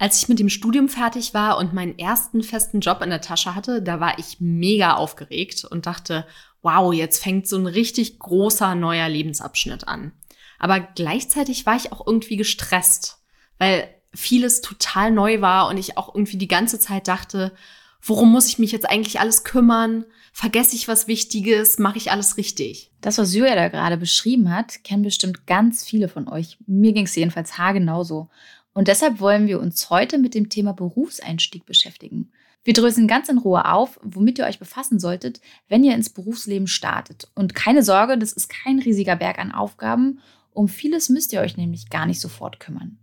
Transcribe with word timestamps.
Als 0.00 0.22
ich 0.22 0.30
mit 0.30 0.38
dem 0.38 0.48
Studium 0.48 0.88
fertig 0.88 1.34
war 1.34 1.58
und 1.58 1.74
meinen 1.74 1.98
ersten 1.98 2.42
festen 2.42 2.80
Job 2.80 3.02
in 3.02 3.10
der 3.10 3.20
Tasche 3.20 3.54
hatte, 3.54 3.82
da 3.82 4.00
war 4.00 4.18
ich 4.18 4.38
mega 4.40 4.94
aufgeregt 4.94 5.66
und 5.66 5.84
dachte, 5.84 6.26
wow, 6.62 6.90
jetzt 6.94 7.22
fängt 7.22 7.46
so 7.46 7.58
ein 7.58 7.66
richtig 7.66 8.18
großer 8.18 8.74
neuer 8.74 9.10
Lebensabschnitt 9.10 9.86
an. 9.86 10.12
Aber 10.58 10.80
gleichzeitig 10.80 11.66
war 11.66 11.76
ich 11.76 11.92
auch 11.92 12.06
irgendwie 12.06 12.38
gestresst, 12.38 13.18
weil 13.58 13.94
vieles 14.14 14.62
total 14.62 15.10
neu 15.10 15.42
war 15.42 15.68
und 15.68 15.76
ich 15.76 15.98
auch 15.98 16.14
irgendwie 16.14 16.38
die 16.38 16.48
ganze 16.48 16.80
Zeit 16.80 17.06
dachte, 17.06 17.52
worum 18.00 18.32
muss 18.32 18.48
ich 18.48 18.58
mich 18.58 18.72
jetzt 18.72 18.88
eigentlich 18.88 19.20
alles 19.20 19.44
kümmern? 19.44 20.06
Vergesse 20.32 20.76
ich 20.76 20.88
was 20.88 21.08
Wichtiges? 21.08 21.78
Mache 21.78 21.98
ich 21.98 22.10
alles 22.10 22.38
richtig? 22.38 22.90
Das, 23.02 23.18
was 23.18 23.34
Julia 23.34 23.54
da 23.54 23.68
gerade 23.68 23.98
beschrieben 23.98 24.50
hat, 24.50 24.82
kennen 24.82 25.02
bestimmt 25.02 25.46
ganz 25.46 25.84
viele 25.84 26.08
von 26.08 26.26
euch. 26.26 26.56
Mir 26.66 26.94
ging 26.94 27.04
es 27.04 27.16
jedenfalls 27.16 27.58
haargenauso. 27.58 28.30
Und 28.72 28.86
deshalb 28.86 29.18
wollen 29.20 29.48
wir 29.48 29.60
uns 29.60 29.90
heute 29.90 30.16
mit 30.16 30.34
dem 30.34 30.48
Thema 30.48 30.72
Berufseinstieg 30.72 31.66
beschäftigen. 31.66 32.30
Wir 32.62 32.72
dröseln 32.72 33.08
ganz 33.08 33.28
in 33.28 33.38
Ruhe 33.38 33.64
auf, 33.64 33.98
womit 34.02 34.38
ihr 34.38 34.44
euch 34.44 34.60
befassen 34.60 35.00
solltet, 35.00 35.40
wenn 35.68 35.82
ihr 35.82 35.94
ins 35.94 36.10
Berufsleben 36.10 36.68
startet. 36.68 37.28
Und 37.34 37.54
keine 37.54 37.82
Sorge, 37.82 38.16
das 38.16 38.32
ist 38.32 38.48
kein 38.48 38.78
riesiger 38.78 39.16
Berg 39.16 39.38
an 39.38 39.50
Aufgaben. 39.50 40.20
Um 40.52 40.68
vieles 40.68 41.08
müsst 41.08 41.32
ihr 41.32 41.40
euch 41.40 41.56
nämlich 41.56 41.90
gar 41.90 42.06
nicht 42.06 42.20
sofort 42.20 42.60
kümmern. 42.60 42.98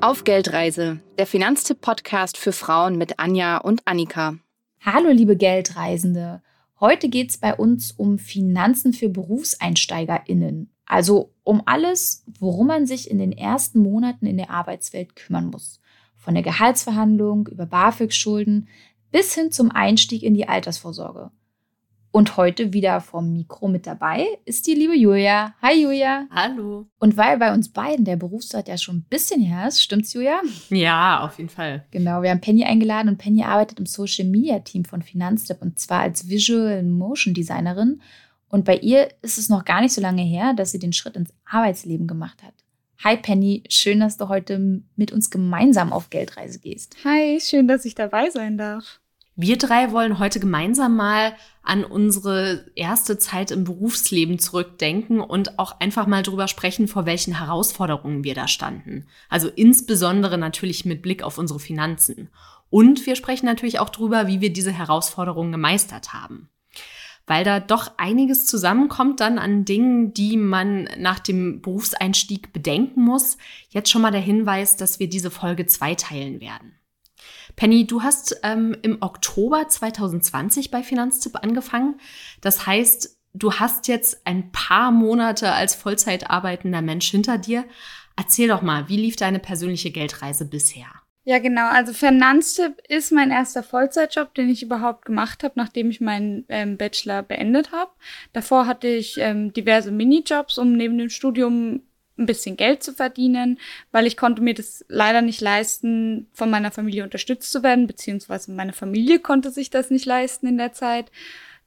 Auf 0.00 0.24
Geldreise, 0.24 1.00
der 1.18 1.26
Finanztipp-Podcast 1.26 2.36
für 2.36 2.52
Frauen 2.52 2.98
mit 2.98 3.20
Anja 3.20 3.58
und 3.58 3.82
Annika. 3.84 4.36
Hallo, 4.80 5.10
liebe 5.10 5.36
Geldreisende. 5.36 6.42
Heute 6.80 7.08
geht 7.08 7.30
es 7.30 7.38
bei 7.38 7.54
uns 7.54 7.92
um 7.92 8.18
Finanzen 8.18 8.92
für 8.92 9.10
BerufseinsteigerInnen. 9.10 10.71
Also 10.86 11.32
um 11.44 11.62
alles, 11.66 12.24
worum 12.38 12.66
man 12.66 12.86
sich 12.86 13.10
in 13.10 13.18
den 13.18 13.32
ersten 13.32 13.80
Monaten 13.80 14.26
in 14.26 14.36
der 14.36 14.50
Arbeitswelt 14.50 15.16
kümmern 15.16 15.46
muss. 15.46 15.80
Von 16.16 16.34
der 16.34 16.42
Gehaltsverhandlung 16.42 17.48
über 17.48 17.66
BAföG-Schulden 17.66 18.68
bis 19.10 19.34
hin 19.34 19.50
zum 19.50 19.70
Einstieg 19.70 20.22
in 20.22 20.34
die 20.34 20.48
Altersvorsorge. 20.48 21.30
Und 22.14 22.36
heute 22.36 22.74
wieder 22.74 23.00
vom 23.00 23.32
Mikro 23.32 23.68
mit 23.68 23.86
dabei 23.86 24.26
ist 24.44 24.66
die 24.66 24.74
liebe 24.74 24.94
Julia. 24.94 25.54
Hi 25.62 25.82
Julia. 25.82 26.26
Hallo. 26.30 26.86
Und 26.98 27.16
weil 27.16 27.38
bei 27.38 27.54
uns 27.54 27.70
beiden 27.70 28.04
der 28.04 28.16
Berufsstart 28.16 28.68
ja 28.68 28.76
schon 28.76 28.96
ein 28.96 29.06
bisschen 29.08 29.40
her 29.40 29.66
ist, 29.66 29.82
stimmt's 29.82 30.12
Julia? 30.12 30.42
Ja, 30.68 31.24
auf 31.24 31.38
jeden 31.38 31.48
Fall. 31.48 31.86
Genau, 31.90 32.20
wir 32.20 32.28
haben 32.28 32.42
Penny 32.42 32.64
eingeladen 32.64 33.08
und 33.08 33.16
Penny 33.16 33.44
arbeitet 33.44 33.78
im 33.78 33.86
Social 33.86 34.26
Media 34.26 34.58
Team 34.58 34.84
von 34.84 35.00
Finanztip 35.00 35.62
und 35.62 35.78
zwar 35.78 36.00
als 36.00 36.28
Visual 36.28 36.82
Motion 36.82 37.32
Designerin 37.32 38.02
und 38.52 38.66
bei 38.66 38.76
ihr 38.76 39.08
ist 39.22 39.38
es 39.38 39.48
noch 39.48 39.64
gar 39.64 39.80
nicht 39.80 39.94
so 39.94 40.00
lange 40.02 40.22
her, 40.22 40.52
dass 40.54 40.72
sie 40.72 40.78
den 40.78 40.92
Schritt 40.92 41.16
ins 41.16 41.32
Arbeitsleben 41.46 42.06
gemacht 42.06 42.42
hat. 42.42 42.52
Hi 43.02 43.16
Penny, 43.16 43.64
schön, 43.68 43.98
dass 43.98 44.18
du 44.18 44.28
heute 44.28 44.82
mit 44.94 45.10
uns 45.10 45.30
gemeinsam 45.30 45.92
auf 45.92 46.10
Geldreise 46.10 46.60
gehst. 46.60 46.96
Hi, 47.02 47.40
schön, 47.40 47.66
dass 47.66 47.86
ich 47.86 47.94
dabei 47.94 48.28
sein 48.28 48.58
darf. 48.58 49.00
Wir 49.34 49.56
drei 49.56 49.90
wollen 49.90 50.18
heute 50.18 50.38
gemeinsam 50.38 50.94
mal 50.94 51.32
an 51.62 51.82
unsere 51.82 52.70
erste 52.74 53.16
Zeit 53.16 53.50
im 53.50 53.64
Berufsleben 53.64 54.38
zurückdenken 54.38 55.20
und 55.20 55.58
auch 55.58 55.80
einfach 55.80 56.06
mal 56.06 56.22
drüber 56.22 56.46
sprechen, 56.46 56.88
vor 56.88 57.06
welchen 57.06 57.38
Herausforderungen 57.38 58.22
wir 58.22 58.34
da 58.34 58.48
standen. 58.48 59.06
Also 59.30 59.48
insbesondere 59.48 60.36
natürlich 60.36 60.84
mit 60.84 61.00
Blick 61.00 61.22
auf 61.22 61.38
unsere 61.38 61.58
Finanzen. 61.58 62.28
Und 62.68 63.06
wir 63.06 63.16
sprechen 63.16 63.46
natürlich 63.46 63.78
auch 63.78 63.88
drüber, 63.88 64.26
wie 64.26 64.42
wir 64.42 64.52
diese 64.52 64.72
Herausforderungen 64.72 65.52
gemeistert 65.52 66.12
haben 66.12 66.50
weil 67.26 67.44
da 67.44 67.60
doch 67.60 67.92
einiges 67.98 68.46
zusammenkommt 68.46 69.20
dann 69.20 69.38
an 69.38 69.64
Dingen, 69.64 70.12
die 70.12 70.36
man 70.36 70.88
nach 70.98 71.18
dem 71.18 71.62
Berufseinstieg 71.62 72.52
bedenken 72.52 73.02
muss. 73.02 73.38
Jetzt 73.70 73.90
schon 73.90 74.02
mal 74.02 74.10
der 74.10 74.20
Hinweis, 74.20 74.76
dass 74.76 74.98
wir 74.98 75.08
diese 75.08 75.30
Folge 75.30 75.66
zweiteilen 75.66 76.40
werden. 76.40 76.74
Penny, 77.56 77.86
du 77.86 78.02
hast 78.02 78.40
ähm, 78.42 78.76
im 78.82 78.98
Oktober 79.00 79.68
2020 79.68 80.70
bei 80.70 80.82
Finanztipp 80.82 81.36
angefangen. 81.36 81.96
Das 82.40 82.66
heißt, 82.66 83.18
du 83.34 83.54
hast 83.54 83.88
jetzt 83.88 84.26
ein 84.26 84.52
paar 84.52 84.90
Monate 84.90 85.52
als 85.52 85.74
Vollzeit 85.74 86.30
arbeitender 86.30 86.82
Mensch 86.82 87.10
hinter 87.10 87.38
dir. 87.38 87.64
Erzähl 88.16 88.48
doch 88.48 88.62
mal, 88.62 88.88
wie 88.88 88.96
lief 88.96 89.16
deine 89.16 89.38
persönliche 89.38 89.90
Geldreise 89.90 90.44
bisher? 90.44 91.01
Ja, 91.24 91.38
genau. 91.38 91.68
Also 91.68 91.92
Finanztipp 91.92 92.80
ist 92.88 93.12
mein 93.12 93.30
erster 93.30 93.62
Vollzeitjob, 93.62 94.34
den 94.34 94.48
ich 94.50 94.62
überhaupt 94.62 95.04
gemacht 95.04 95.44
habe, 95.44 95.54
nachdem 95.56 95.88
ich 95.88 96.00
meinen 96.00 96.44
ähm, 96.48 96.76
Bachelor 96.76 97.22
beendet 97.22 97.70
habe. 97.70 97.92
Davor 98.32 98.66
hatte 98.66 98.88
ich 98.88 99.18
ähm, 99.18 99.52
diverse 99.52 99.92
Minijobs, 99.92 100.58
um 100.58 100.72
neben 100.72 100.98
dem 100.98 101.10
Studium 101.10 101.82
ein 102.18 102.26
bisschen 102.26 102.56
Geld 102.56 102.82
zu 102.82 102.92
verdienen, 102.92 103.58
weil 103.92 104.06
ich 104.06 104.16
konnte 104.16 104.42
mir 104.42 104.54
das 104.54 104.84
leider 104.88 105.22
nicht 105.22 105.40
leisten, 105.40 106.28
von 106.32 106.50
meiner 106.50 106.70
Familie 106.72 107.04
unterstützt 107.04 107.52
zu 107.52 107.62
werden, 107.62 107.86
beziehungsweise 107.86 108.50
meine 108.52 108.72
Familie 108.72 109.18
konnte 109.20 109.50
sich 109.50 109.70
das 109.70 109.90
nicht 109.90 110.06
leisten 110.06 110.46
in 110.46 110.58
der 110.58 110.72
Zeit, 110.72 111.10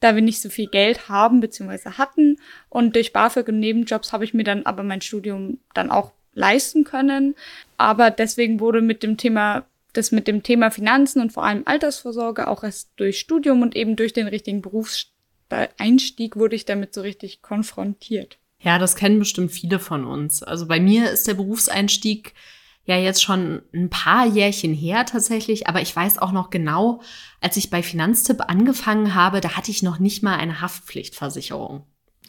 da 0.01 0.15
wir 0.15 0.21
nicht 0.21 0.41
so 0.41 0.49
viel 0.49 0.67
Geld 0.67 1.09
haben, 1.09 1.39
beziehungsweise 1.39 1.97
hatten. 1.97 2.37
Und 2.69 2.95
durch 2.95 3.13
BAföG 3.13 3.47
und 3.47 3.59
Nebenjobs 3.59 4.11
habe 4.11 4.25
ich 4.25 4.33
mir 4.33 4.43
dann 4.43 4.65
aber 4.65 4.83
mein 4.83 5.01
Studium 5.01 5.59
dann 5.73 5.89
auch 5.91 6.11
leisten 6.35 6.83
können. 6.83 7.35
Aber 7.77 8.11
deswegen 8.11 8.59
wurde 8.59 8.81
mit 8.81 9.01
dem 9.01 9.17
Thema, 9.17 9.65
das 9.93 10.11
mit 10.11 10.27
dem 10.27 10.43
Thema 10.43 10.69
Finanzen 10.69 11.21
und 11.21 11.31
vor 11.31 11.43
allem 11.43 11.63
Altersvorsorge 11.65 12.47
auch 12.47 12.63
erst 12.63 12.91
durch 12.97 13.19
Studium 13.19 13.61
und 13.63 13.75
eben 13.75 13.95
durch 13.95 14.13
den 14.13 14.27
richtigen 14.27 14.61
Berufseinstieg 14.61 16.35
wurde 16.35 16.55
ich 16.55 16.65
damit 16.65 16.93
so 16.93 17.01
richtig 17.01 17.41
konfrontiert. 17.41 18.37
Ja, 18.59 18.77
das 18.79 18.95
kennen 18.95 19.19
bestimmt 19.19 19.51
viele 19.51 19.79
von 19.79 20.05
uns. 20.05 20.43
Also 20.43 20.67
bei 20.67 20.79
mir 20.79 21.09
ist 21.11 21.27
der 21.27 21.33
Berufseinstieg 21.33 22.33
ja 22.85 22.97
jetzt 22.97 23.23
schon 23.23 23.63
ein 23.73 23.89
paar 23.89 24.27
Jährchen 24.27 24.73
her 24.73 25.05
tatsächlich, 25.05 25.67
aber 25.67 25.81
ich 25.81 25.95
weiß 25.95 26.19
auch 26.19 26.31
noch 26.31 26.49
genau, 26.49 27.01
als 27.41 27.57
ich 27.57 27.69
bei 27.69 27.81
Finanztipp 27.81 28.41
angefangen 28.47 29.15
habe, 29.15 29.41
da 29.41 29.55
hatte 29.55 29.71
ich 29.71 29.83
noch 29.83 29.99
nicht 29.99 30.23
mal 30.23 30.35
eine 30.35 30.61
Haftpflichtversicherung. 30.61 31.83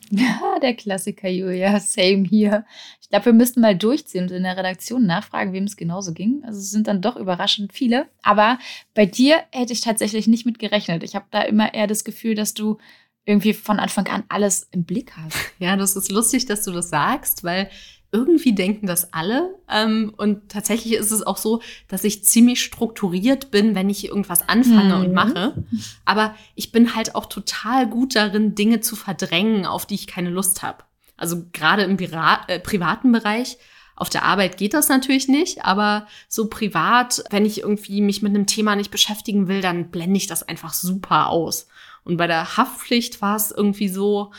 Ja, 0.11 0.59
der 0.61 0.75
Klassiker, 0.75 1.28
Julia. 1.28 1.81
Same 1.81 2.25
hier. 2.25 2.65
Ich 3.00 3.09
glaube, 3.09 3.27
wir 3.27 3.33
müssten 3.33 3.61
mal 3.61 3.77
durchziehen 3.77 4.25
und 4.25 4.31
in 4.31 4.43
der 4.43 4.56
Redaktion 4.56 5.06
nachfragen, 5.06 5.53
wem 5.53 5.65
es 5.65 5.77
genauso 5.77 6.12
ging. 6.12 6.43
Also 6.44 6.59
es 6.61 6.71
sind 6.71 6.87
dann 6.87 7.03
doch 7.03 7.17
überraschend 7.17 7.72
viele. 7.72 8.06
Aber 8.22 8.59
bei 8.95 9.06
dir 9.06 9.43
hätte 9.53 9.72
ich 9.72 9.81
tatsächlich 9.81 10.27
nicht 10.27 10.47
mit 10.47 10.59
gerechnet. 10.59 11.03
Ich 11.03 11.15
habe 11.15 11.27
da 11.31 11.43
immer 11.43 11.75
eher 11.75 11.87
das 11.87 12.05
Gefühl, 12.05 12.34
dass 12.34 12.55
du 12.55 12.78
irgendwie 13.25 13.55
von 13.55 13.81
Anfang 13.81 14.06
an 14.06 14.25
alles 14.28 14.69
im 14.71 14.84
Blick 14.84 15.12
hast. 15.16 15.37
Ja, 15.59 15.77
das 15.77 15.97
ist 15.97 16.12
lustig, 16.12 16.47
dass 16.47 16.62
du 16.62 16.71
das 16.71 16.91
sagst, 16.91 17.43
weil 17.43 17.69
irgendwie 18.12 18.55
denken 18.55 18.87
das 18.87 19.12
alle. 19.12 19.55
Ähm, 19.69 20.12
und 20.17 20.49
tatsächlich 20.49 20.94
ist 20.94 21.11
es 21.11 21.22
auch 21.22 21.37
so, 21.37 21.61
dass 21.89 22.05
ich 22.05 22.25
ziemlich 22.25 22.62
strukturiert 22.62 23.50
bin, 23.50 23.75
wenn 23.75 23.91
ich 23.91 24.09
irgendwas 24.09 24.49
anfange 24.49 24.97
mhm. 24.97 25.00
und 25.00 25.12
mache. 25.12 25.65
Aber 26.05 26.34
ich 26.55 26.72
bin 26.72 26.95
halt 26.95 27.15
auch 27.15 27.27
total 27.27 27.89
gut 27.89 28.16
darin, 28.16 28.55
Dinge 28.55 28.81
zu 28.81 28.97
verdrängen, 28.97 29.66
auf 29.66 29.87
die 29.87 29.97
ich 29.97 30.06
keine 30.06 30.31
Lust 30.31 30.62
habe. 30.62 30.84
Also 31.16 31.45
gerade 31.53 31.83
im 31.83 31.97
Pira 31.97 32.41
äh, 32.49 32.61
privaten 32.61 33.12
Bereich. 33.12 33.59
Auf 33.99 34.11
der 34.11 34.25
Arbeit 34.25 34.59
geht 34.59 34.75
das 34.75 34.91
natürlich 34.91 35.27
nicht, 35.27 35.65
aber 35.65 36.06
so 36.28 36.49
privat, 36.49 37.25
wenn 37.31 37.47
ich 37.47 37.61
irgendwie 37.61 38.03
mich 38.03 38.21
mit 38.21 38.34
einem 38.34 38.47
Thema 38.47 38.77
nicht 38.77 38.91
beschäftigen 38.91 39.49
will, 39.49 39.62
dann 39.62 39.91
blende 39.91 40.19
ich 40.19 40.27
das 40.27 40.43
einfach 40.43 40.75
super 40.75 41.31
aus. 41.31 41.66
Und 42.05 42.19
bei 42.19 42.27
der 42.27 42.59
Haftpflicht 42.59 43.22
war 43.22 43.37
es 43.37 43.50
irgendwie 43.50 43.89
so, 43.89 44.33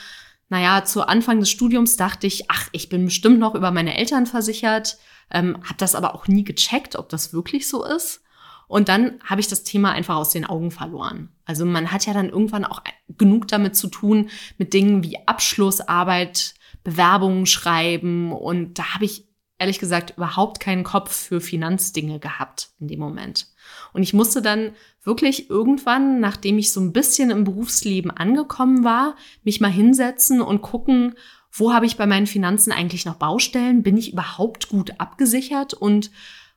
naja, 0.50 0.86
zu 0.86 1.08
Anfang 1.08 1.40
des 1.40 1.50
Studiums 1.50 1.98
dachte 1.98 2.28
ich, 2.28 2.50
ach, 2.50 2.70
ich 2.72 2.90
bin 2.90 3.06
bestimmt 3.06 3.40
noch 3.40 3.56
über 3.56 3.72
meine 3.72 3.98
Eltern 3.98 4.26
versichert, 4.26 4.98
ähm, 5.32 5.58
habe 5.64 5.78
das 5.78 5.96
aber 5.96 6.16
auch 6.16 6.28
nie 6.28 6.44
gecheckt, 6.44 6.96
ob 6.96 7.10
das 7.10 7.34
wirklich 7.34 7.68
so 7.68 7.84
ist. 7.84 8.22
Und 8.68 8.90
dann 8.90 9.20
habe 9.24 9.42
ich 9.42 9.48
das 9.48 9.64
Thema 9.64 9.92
einfach 9.92 10.16
aus 10.16 10.30
den 10.30 10.46
Augen 10.46 10.72
verloren. 10.72 11.30
Also 11.46 11.66
man 11.66 11.92
hat 11.92 12.06
ja 12.06 12.14
dann 12.14 12.30
irgendwann 12.30 12.66
auch 12.66 12.82
genug 13.18 13.48
damit 13.48 13.76
zu 13.76 13.88
tun, 13.88 14.30
mit 14.58 14.74
Dingen 14.74 15.04
wie 15.04 15.26
Abschlussarbeit, 15.26 16.54
Bewerbungen 16.84 17.46
schreiben. 17.46 18.34
Und 18.34 18.78
da 18.78 18.94
habe 18.94 19.06
ich 19.06 19.26
ehrlich 19.58 19.80
gesagt 19.80 20.16
überhaupt 20.18 20.60
keinen 20.60 20.84
Kopf 20.84 21.14
für 21.14 21.42
Finanzdinge 21.42 22.20
gehabt 22.20 22.70
in 22.80 22.88
dem 22.88 23.00
Moment. 23.00 23.48
Und 23.94 24.04
ich 24.04 24.14
musste 24.14 24.42
dann 24.42 24.72
wirklich 25.04 25.50
irgendwann, 25.50 26.20
nachdem 26.20 26.58
ich 26.58 26.72
so 26.72 26.82
ein 26.82 26.94
bisschen 26.94 27.30
im 27.30 27.44
Berufsleben 27.44 28.12
angekommen 28.12 28.84
war, 28.84 29.16
mich 29.44 29.62
mal 29.62 29.72
hinsetzen 29.72 30.42
und 30.42 30.62
gucken, 30.62 31.16
wo 31.52 31.74
habe 31.74 31.86
ich 31.86 31.98
bei 31.98 32.06
meinen 32.06 32.28
Finanzen 32.28 32.72
eigentlich 32.72 33.06
noch 33.06 33.16
Baustellen? 33.16 33.84
Bin 33.84 33.98
ich 33.98 34.14
überhaupt 34.14 34.70
gut 34.70 35.00
abgesichert 35.00 35.74
und 35.74 36.12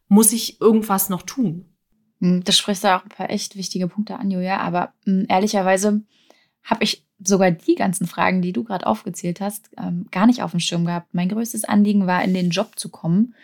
muss 0.08 0.32
ich 0.32 0.60
irgendwas 0.60 1.08
noch 1.08 1.22
tun? 1.22 1.64
Hm, 2.20 2.44
das 2.44 2.58
sprichst 2.58 2.84
du 2.84 2.94
auch 2.94 3.04
ein 3.04 3.08
paar 3.08 3.30
echt 3.30 3.56
wichtige 3.56 3.88
Punkte 3.88 4.18
an, 4.18 4.30
Julia. 4.30 4.58
Aber 4.58 4.92
mh, 5.06 5.20
hm, 5.20 5.26
ehrlicherweise 5.28 6.02
habe 6.62 6.84
ich 6.84 7.06
sogar 7.22 7.50
die 7.50 7.74
ganzen 7.74 8.06
Fragen, 8.06 8.42
die 8.42 8.52
du 8.52 8.64
gerade 8.64 8.86
aufgezählt 8.86 9.40
hast, 9.40 9.70
ähm, 9.78 10.06
gar 10.10 10.26
nicht 10.26 10.42
auf 10.42 10.50
dem 10.50 10.60
Schirm 10.60 10.84
gehabt. 10.84 11.14
Mein 11.14 11.28
größtes 11.28 11.64
Anliegen 11.64 12.06
war, 12.06 12.22
in 12.24 12.34
den 12.34 12.50
Job 12.50 12.78
zu 12.78 12.88
kommen 12.88 13.34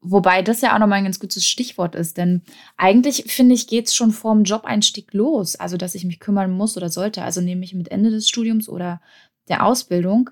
Wobei 0.00 0.42
das 0.42 0.60
ja 0.60 0.74
auch 0.74 0.78
nochmal 0.78 0.98
ein 0.98 1.04
ganz 1.04 1.18
gutes 1.18 1.46
Stichwort 1.46 1.94
ist, 1.94 2.16
denn 2.16 2.42
eigentlich 2.76 3.24
finde 3.26 3.54
ich, 3.54 3.66
geht 3.66 3.86
es 3.88 3.94
schon 3.94 4.12
vorm 4.12 4.44
Job-Einstieg 4.44 5.12
los, 5.12 5.56
also 5.56 5.76
dass 5.76 5.94
ich 5.94 6.04
mich 6.04 6.20
kümmern 6.20 6.50
muss 6.52 6.76
oder 6.76 6.90
sollte, 6.90 7.22
also 7.22 7.40
nämlich 7.40 7.74
mit 7.74 7.90
Ende 7.90 8.10
des 8.10 8.28
Studiums 8.28 8.68
oder 8.68 9.00
der 9.48 9.64
Ausbildung. 9.64 10.30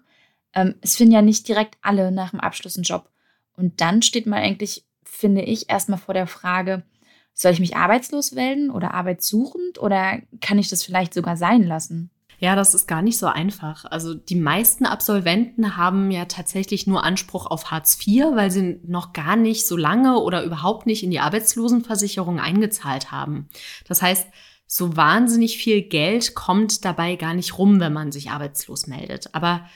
Ähm, 0.54 0.74
es 0.80 0.96
finden 0.96 1.14
ja 1.14 1.22
nicht 1.22 1.48
direkt 1.48 1.76
alle 1.82 2.12
nach 2.12 2.30
dem 2.30 2.40
Abschluss 2.40 2.76
einen 2.76 2.84
Job. 2.84 3.10
Und 3.56 3.80
dann 3.80 4.02
steht 4.02 4.26
man 4.26 4.40
eigentlich, 4.40 4.84
finde 5.04 5.42
ich, 5.42 5.68
erstmal 5.70 5.98
vor 5.98 6.14
der 6.14 6.26
Frage, 6.26 6.84
soll 7.32 7.52
ich 7.52 7.60
mich 7.60 7.76
arbeitslos 7.76 8.32
melden 8.32 8.70
oder 8.70 8.94
arbeitssuchend 8.94 9.78
oder 9.78 10.20
kann 10.40 10.58
ich 10.58 10.68
das 10.68 10.84
vielleicht 10.84 11.14
sogar 11.14 11.36
sein 11.36 11.64
lassen? 11.64 12.10
Ja, 12.38 12.56
das 12.56 12.74
ist 12.74 12.86
gar 12.86 13.02
nicht 13.02 13.18
so 13.18 13.26
einfach. 13.26 13.84
Also 13.84 14.14
die 14.14 14.36
meisten 14.36 14.86
Absolventen 14.86 15.76
haben 15.76 16.10
ja 16.10 16.24
tatsächlich 16.24 16.86
nur 16.86 17.04
Anspruch 17.04 17.46
auf 17.46 17.70
Hartz 17.70 17.98
IV, 18.06 18.26
weil 18.34 18.50
sie 18.50 18.80
noch 18.86 19.12
gar 19.12 19.36
nicht 19.36 19.66
so 19.66 19.76
lange 19.76 20.18
oder 20.18 20.44
überhaupt 20.44 20.86
nicht 20.86 21.02
in 21.02 21.10
die 21.10 21.20
Arbeitslosenversicherung 21.20 22.40
eingezahlt 22.40 23.12
haben. 23.12 23.48
Das 23.86 24.02
heißt, 24.02 24.26
so 24.66 24.96
wahnsinnig 24.96 25.58
viel 25.58 25.82
Geld 25.82 26.34
kommt 26.34 26.84
dabei 26.84 27.16
gar 27.16 27.34
nicht 27.34 27.58
rum, 27.58 27.80
wenn 27.80 27.92
man 27.92 28.12
sich 28.12 28.30
arbeitslos 28.30 28.86
meldet. 28.86 29.34
Aber 29.34 29.66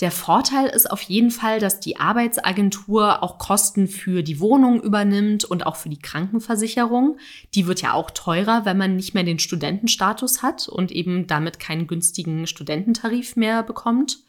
der 0.00 0.10
Vorteil 0.10 0.66
ist 0.68 0.90
auf 0.90 1.02
jeden 1.02 1.30
Fall, 1.30 1.60
dass 1.60 1.78
die 1.78 1.98
Arbeitsagentur 1.98 3.22
auch 3.22 3.36
Kosten 3.36 3.86
für 3.86 4.22
die 4.22 4.40
Wohnung 4.40 4.82
übernimmt 4.82 5.44
und 5.44 5.66
auch 5.66 5.76
für 5.76 5.90
die 5.90 5.98
Krankenversicherung. 5.98 7.18
Die 7.54 7.66
wird 7.66 7.82
ja 7.82 7.92
auch 7.92 8.10
teurer, 8.10 8.64
wenn 8.64 8.78
man 8.78 8.96
nicht 8.96 9.12
mehr 9.12 9.24
den 9.24 9.38
Studentenstatus 9.38 10.42
hat 10.42 10.68
und 10.68 10.90
eben 10.90 11.26
damit 11.26 11.60
keinen 11.60 11.86
günstigen 11.86 12.46
Studententarif 12.46 13.36
mehr 13.36 13.62
bekommt. 13.62 14.20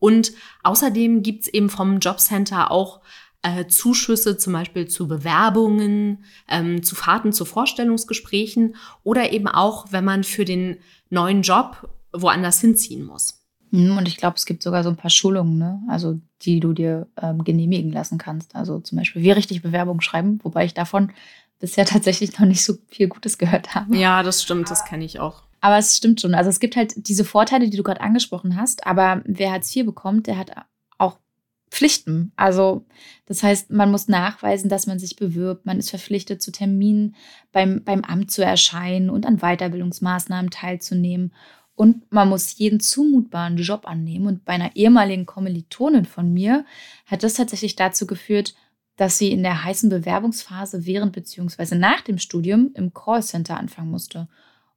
Und 0.00 0.32
außerdem 0.64 1.22
gibt's 1.22 1.46
eben 1.46 1.70
vom 1.70 2.00
Jobcenter 2.00 2.72
auch 2.72 3.00
äh, 3.42 3.66
Zuschüsse 3.66 4.36
zum 4.36 4.52
Beispiel 4.52 4.88
zu 4.88 5.06
Bewerbungen, 5.06 6.24
ähm, 6.48 6.82
zu 6.82 6.96
Fahrten 6.96 7.32
zu 7.32 7.44
Vorstellungsgesprächen 7.44 8.74
oder 9.04 9.32
eben 9.32 9.46
auch, 9.46 9.92
wenn 9.92 10.04
man 10.04 10.24
für 10.24 10.44
den 10.44 10.78
neuen 11.10 11.42
Job 11.42 11.88
woanders 12.12 12.60
hinziehen 12.60 13.04
muss. 13.04 13.41
Mhm, 13.72 13.96
und 13.96 14.06
ich 14.06 14.18
glaube, 14.18 14.36
es 14.36 14.46
gibt 14.46 14.62
sogar 14.62 14.84
so 14.84 14.90
ein 14.90 14.96
paar 14.96 15.10
Schulungen, 15.10 15.58
ne? 15.58 15.80
also 15.88 16.20
die 16.42 16.60
du 16.60 16.72
dir 16.72 17.08
ähm, 17.20 17.42
genehmigen 17.42 17.90
lassen 17.90 18.18
kannst. 18.18 18.54
Also 18.54 18.78
zum 18.78 18.98
Beispiel, 18.98 19.22
wie 19.22 19.30
richtig 19.32 19.62
Bewerbungen 19.62 20.02
schreiben, 20.02 20.38
wobei 20.42 20.64
ich 20.64 20.74
davon 20.74 21.10
bisher 21.58 21.84
tatsächlich 21.86 22.38
noch 22.38 22.46
nicht 22.46 22.62
so 22.62 22.74
viel 22.88 23.08
Gutes 23.08 23.38
gehört 23.38 23.74
habe. 23.74 23.96
Ja, 23.96 24.22
das 24.22 24.42
stimmt, 24.42 24.70
das 24.70 24.84
kenne 24.84 25.04
ich 25.04 25.18
auch. 25.18 25.42
Aber 25.62 25.78
es 25.78 25.96
stimmt 25.96 26.20
schon. 26.20 26.34
Also 26.34 26.50
es 26.50 26.60
gibt 26.60 26.76
halt 26.76 26.92
diese 27.08 27.24
Vorteile, 27.24 27.70
die 27.70 27.76
du 27.76 27.82
gerade 27.82 28.00
angesprochen 28.00 28.56
hast, 28.56 28.86
aber 28.86 29.22
wer 29.24 29.52
Hartz 29.52 29.74
IV 29.74 29.86
bekommt, 29.86 30.26
der 30.26 30.36
hat 30.36 30.50
auch 30.98 31.18
Pflichten. 31.70 32.32
Also 32.36 32.84
das 33.26 33.42
heißt, 33.42 33.70
man 33.70 33.90
muss 33.90 34.08
nachweisen, 34.08 34.68
dass 34.68 34.86
man 34.86 34.98
sich 34.98 35.16
bewirbt, 35.16 35.64
man 35.64 35.78
ist 35.78 35.88
verpflichtet, 35.88 36.42
zu 36.42 36.52
Terminen 36.52 37.14
beim, 37.52 37.82
beim 37.84 38.02
Amt 38.02 38.30
zu 38.32 38.44
erscheinen 38.44 39.08
und 39.08 39.24
an 39.24 39.38
Weiterbildungsmaßnahmen 39.38 40.50
teilzunehmen. 40.50 41.32
Und 41.74 42.10
man 42.12 42.28
muss 42.28 42.58
jeden 42.58 42.80
zumutbaren 42.80 43.56
Job 43.56 43.86
annehmen. 43.86 44.26
Und 44.26 44.44
bei 44.44 44.52
einer 44.52 44.76
ehemaligen 44.76 45.26
Kommilitonin 45.26 46.04
von 46.04 46.32
mir 46.32 46.64
hat 47.06 47.22
das 47.22 47.34
tatsächlich 47.34 47.76
dazu 47.76 48.06
geführt, 48.06 48.54
dass 48.96 49.18
sie 49.18 49.32
in 49.32 49.42
der 49.42 49.64
heißen 49.64 49.88
Bewerbungsphase 49.88 50.84
während 50.84 51.12
bzw. 51.12 51.74
nach 51.76 52.02
dem 52.02 52.18
Studium 52.18 52.70
im 52.74 52.92
Callcenter 52.92 53.56
anfangen 53.56 53.90
musste. 53.90 54.28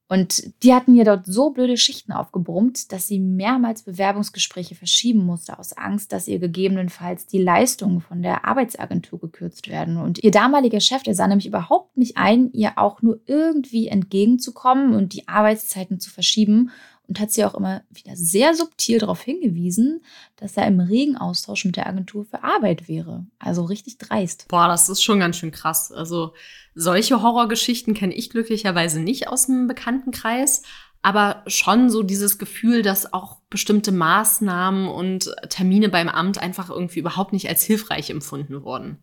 Und 0.08 0.64
die 0.64 0.74
hatten 0.74 0.94
ihr 0.94 1.04
dort 1.04 1.26
so 1.26 1.50
blöde 1.50 1.78
Schichten 1.78 2.12
aufgebrummt, 2.12 2.92
dass 2.92 3.08
sie 3.08 3.20
mehrmals 3.20 3.82
Bewerbungsgespräche 3.82 4.76
verschieben 4.76 5.26
musste, 5.26 5.58
aus 5.58 5.74
Angst, 5.74 6.12
dass 6.12 6.28
ihr 6.28 6.38
gegebenenfalls 6.38 7.26
die 7.26 7.42
Leistungen 7.42 8.02
von 8.02 8.22
der 8.22 8.46
Arbeitsagentur 8.46 9.20
gekürzt 9.20 9.68
werden. 9.68 9.98
Und 9.98 10.24
ihr 10.24 10.30
damaliger 10.30 10.80
Chef, 10.80 11.02
der 11.02 11.16
sah 11.16 11.28
nämlich 11.28 11.48
überhaupt 11.48 11.98
nicht 11.98 12.18
ein, 12.18 12.52
ihr 12.54 12.74
auch 12.78 13.02
nur 13.02 13.20
irgendwie 13.26 13.88
entgegenzukommen 13.88 14.94
und 14.94 15.14
die 15.14 15.28
Arbeitszeiten 15.28 16.00
zu 16.00 16.12
verschieben 16.12 16.70
und 17.08 17.20
hat 17.20 17.32
sie 17.32 17.46
auch 17.46 17.56
immer 17.56 17.84
wieder 17.90 18.16
sehr 18.16 18.56
subtil 18.56 19.00
darauf 19.00 19.22
hingewiesen, 19.22 20.04
dass 20.36 20.58
er 20.58 20.68
im 20.68 20.80
regen 20.80 21.18
Austausch 21.18 21.66
mit 21.66 21.76
der 21.76 21.88
Agentur 21.88 22.26
für 22.26 22.44
Arbeit 22.44 22.88
wäre. 22.88 23.26
Also 23.40 23.64
richtig 23.64 23.98
dreist. 23.98 24.48
Boah, 24.48 24.68
das 24.68 24.90
ist 24.90 25.04
schon 25.04 25.20
ganz 25.20 25.38
schön 25.38 25.52
krass. 25.52 25.92
Also 25.92 26.34
solche 26.74 27.22
Horrorgeschichten 27.22 27.94
kenne 27.94 28.14
ich 28.14 28.30
glücklicherweise 28.30 29.00
nicht 29.00 29.28
aus 29.28 29.46
dem 29.48 29.68
Bekanntenkreis, 29.68 30.64
aber 31.02 31.44
schon 31.46 31.92
so 31.92 32.02
dieses 32.02 32.40
Gefühl, 32.40 32.82
dass 32.82 33.14
auch 33.14 33.38
bestimmte 33.50 33.92
Maßnahmen 33.92 34.88
und 34.88 35.32
Termine 35.50 35.90
beim 35.90 36.10
Amt 36.10 36.40
einfach 36.40 36.70
irgendwie 36.70 37.00
überhaupt 37.00 37.32
nicht 37.32 37.48
als 37.48 37.64
hilfreich 37.64 38.10
empfunden 38.10 38.64
wurden. 38.64 38.98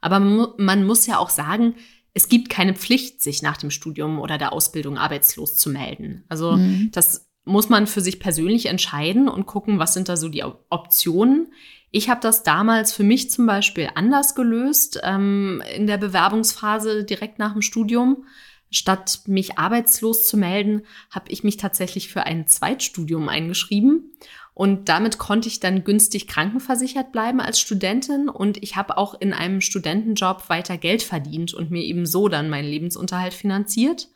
Aber 0.00 0.20
man 0.20 0.86
muss 0.86 1.06
ja 1.06 1.18
auch 1.18 1.30
sagen, 1.30 1.74
es 2.14 2.28
gibt 2.28 2.48
keine 2.48 2.74
Pflicht, 2.74 3.20
sich 3.20 3.42
nach 3.42 3.56
dem 3.56 3.70
Studium 3.70 4.20
oder 4.20 4.38
der 4.38 4.52
Ausbildung 4.52 4.96
arbeitslos 4.96 5.56
zu 5.58 5.68
melden. 5.68 6.24
Also 6.28 6.52
mhm. 6.52 6.90
das 6.92 7.23
muss 7.44 7.68
man 7.68 7.86
für 7.86 8.00
sich 8.00 8.20
persönlich 8.20 8.66
entscheiden 8.66 9.28
und 9.28 9.46
gucken, 9.46 9.78
was 9.78 9.94
sind 9.94 10.08
da 10.08 10.16
so 10.16 10.28
die 10.28 10.44
Optionen. 10.70 11.52
Ich 11.90 12.08
habe 12.08 12.20
das 12.20 12.42
damals 12.42 12.92
für 12.92 13.04
mich 13.04 13.30
zum 13.30 13.46
Beispiel 13.46 13.88
anders 13.94 14.34
gelöst 14.34 15.00
ähm, 15.04 15.62
in 15.74 15.86
der 15.86 15.98
Bewerbungsphase 15.98 17.04
direkt 17.04 17.38
nach 17.38 17.52
dem 17.52 17.62
Studium. 17.62 18.26
Statt 18.70 19.20
mich 19.26 19.58
arbeitslos 19.58 20.26
zu 20.26 20.36
melden, 20.36 20.82
habe 21.10 21.30
ich 21.30 21.44
mich 21.44 21.58
tatsächlich 21.58 22.08
für 22.08 22.24
ein 22.24 22.48
Zweitstudium 22.48 23.28
eingeschrieben. 23.28 24.10
Und 24.54 24.88
damit 24.88 25.18
konnte 25.18 25.48
ich 25.48 25.60
dann 25.60 25.84
günstig 25.84 26.26
krankenversichert 26.26 27.12
bleiben 27.12 27.40
als 27.40 27.60
Studentin. 27.60 28.28
Und 28.28 28.62
ich 28.62 28.74
habe 28.74 28.96
auch 28.96 29.20
in 29.20 29.32
einem 29.32 29.60
Studentenjob 29.60 30.48
weiter 30.48 30.78
Geld 30.78 31.02
verdient 31.02 31.54
und 31.54 31.70
mir 31.70 31.82
eben 31.82 32.06
so 32.06 32.28
dann 32.28 32.50
meinen 32.50 32.68
Lebensunterhalt 32.68 33.34
finanziert. 33.34 34.08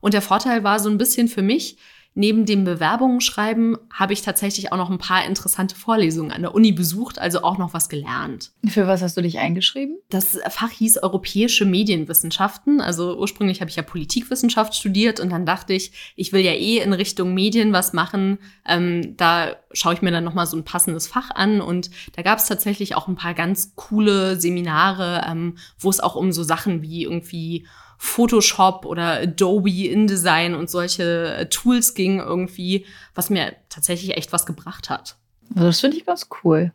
Und 0.00 0.14
der 0.14 0.22
Vorteil 0.22 0.64
war 0.64 0.80
so 0.80 0.88
ein 0.88 0.98
bisschen 0.98 1.28
für 1.28 1.42
mich, 1.42 1.76
Neben 2.14 2.44
dem 2.44 2.64
Bewerbungen 2.64 3.20
schreiben 3.20 3.76
habe 3.92 4.12
ich 4.12 4.22
tatsächlich 4.22 4.72
auch 4.72 4.76
noch 4.76 4.90
ein 4.90 4.98
paar 4.98 5.24
interessante 5.24 5.76
Vorlesungen 5.76 6.32
an 6.32 6.42
der 6.42 6.54
Uni 6.54 6.72
besucht, 6.72 7.20
also 7.20 7.42
auch 7.42 7.56
noch 7.56 7.72
was 7.72 7.88
gelernt. 7.88 8.50
Für 8.66 8.88
was 8.88 9.00
hast 9.00 9.16
du 9.16 9.22
dich 9.22 9.38
eingeschrieben? 9.38 9.96
Das 10.10 10.38
Fach 10.48 10.70
hieß 10.70 10.98
Europäische 10.98 11.64
Medienwissenschaften. 11.64 12.80
Also 12.80 13.16
ursprünglich 13.16 13.60
habe 13.60 13.70
ich 13.70 13.76
ja 13.76 13.84
Politikwissenschaft 13.84 14.74
studiert 14.74 15.20
und 15.20 15.30
dann 15.30 15.46
dachte 15.46 15.72
ich, 15.72 15.92
ich 16.16 16.32
will 16.32 16.40
ja 16.40 16.52
eh 16.52 16.78
in 16.78 16.92
Richtung 16.92 17.32
Medien 17.32 17.72
was 17.72 17.92
machen. 17.92 18.38
Ähm, 18.66 19.16
da 19.16 19.54
schaue 19.72 19.94
ich 19.94 20.02
mir 20.02 20.10
dann 20.10 20.24
nochmal 20.24 20.46
so 20.46 20.56
ein 20.56 20.64
passendes 20.64 21.06
Fach 21.06 21.30
an 21.30 21.60
und 21.60 21.90
da 22.16 22.22
gab 22.22 22.38
es 22.38 22.46
tatsächlich 22.46 22.96
auch 22.96 23.06
ein 23.06 23.14
paar 23.14 23.34
ganz 23.34 23.74
coole 23.76 24.38
Seminare, 24.40 25.24
ähm, 25.28 25.58
wo 25.78 25.88
es 25.90 26.00
auch 26.00 26.16
um 26.16 26.32
so 26.32 26.42
Sachen 26.42 26.82
wie 26.82 27.04
irgendwie 27.04 27.66
Photoshop 28.02 28.86
oder 28.86 29.20
Adobe 29.20 29.68
InDesign 29.68 30.54
und 30.54 30.70
solche 30.70 31.34
äh, 31.36 31.46
Tools 31.50 31.92
ging 31.92 32.18
irgendwie, 32.18 32.86
was 33.14 33.28
mir 33.28 33.54
tatsächlich 33.68 34.16
echt 34.16 34.32
was 34.32 34.46
gebracht 34.46 34.88
hat. 34.88 35.16
Also 35.54 35.66
das 35.66 35.80
finde 35.80 35.98
ich 35.98 36.06
ganz 36.06 36.28
cool. 36.42 36.72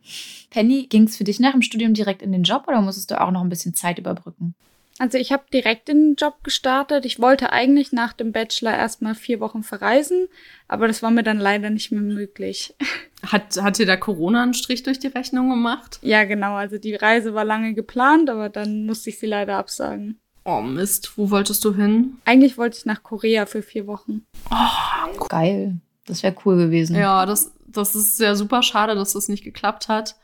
Penny, 0.50 0.86
ging 0.86 1.02
es 1.02 1.16
für 1.16 1.24
dich 1.24 1.40
nach 1.40 1.50
dem 1.50 1.62
Studium 1.62 1.94
direkt 1.94 2.22
in 2.22 2.30
den 2.30 2.44
Job 2.44 2.68
oder 2.68 2.80
musstest 2.80 3.10
du 3.10 3.20
auch 3.20 3.32
noch 3.32 3.40
ein 3.40 3.48
bisschen 3.48 3.74
Zeit 3.74 3.98
überbrücken? 3.98 4.54
Also 5.00 5.18
ich 5.18 5.32
habe 5.32 5.42
direkt 5.52 5.88
in 5.88 6.10
den 6.10 6.14
Job 6.14 6.44
gestartet. 6.44 7.04
Ich 7.04 7.20
wollte 7.20 7.52
eigentlich 7.52 7.90
nach 7.90 8.12
dem 8.12 8.30
Bachelor 8.30 8.76
erstmal 8.76 9.16
vier 9.16 9.40
Wochen 9.40 9.64
verreisen, 9.64 10.28
aber 10.68 10.86
das 10.86 11.02
war 11.02 11.10
mir 11.10 11.24
dann 11.24 11.40
leider 11.40 11.70
nicht 11.70 11.90
mehr 11.90 12.02
möglich. 12.02 12.74
Hat, 13.26 13.60
hat 13.60 13.78
dir 13.78 13.86
da 13.86 13.96
Corona 13.96 14.44
einen 14.44 14.54
Strich 14.54 14.84
durch 14.84 15.00
die 15.00 15.08
Rechnung 15.08 15.50
gemacht? 15.50 15.98
Ja, 16.02 16.22
genau. 16.22 16.54
Also 16.54 16.78
die 16.78 16.94
Reise 16.94 17.34
war 17.34 17.44
lange 17.44 17.74
geplant, 17.74 18.30
aber 18.30 18.48
dann 18.48 18.86
musste 18.86 19.10
ich 19.10 19.18
sie 19.18 19.26
leider 19.26 19.56
absagen. 19.56 20.20
Oh 20.48 20.60
Mist, 20.60 21.18
wo 21.18 21.30
wolltest 21.30 21.64
du 21.64 21.74
hin? 21.74 22.18
Eigentlich 22.24 22.56
wollte 22.56 22.78
ich 22.78 22.86
nach 22.86 23.02
Korea 23.02 23.46
für 23.46 23.62
vier 23.62 23.88
Wochen. 23.88 24.24
Oh, 24.48 25.26
geil. 25.28 25.80
Das 26.06 26.22
wäre 26.22 26.36
cool 26.44 26.56
gewesen. 26.56 26.94
Ja, 26.94 27.26
das, 27.26 27.52
das 27.66 27.96
ist 27.96 28.20
ja 28.20 28.36
super 28.36 28.62
schade, 28.62 28.94
dass 28.94 29.14
das 29.14 29.28
nicht 29.28 29.42
geklappt 29.42 29.88
hat. 29.88 30.14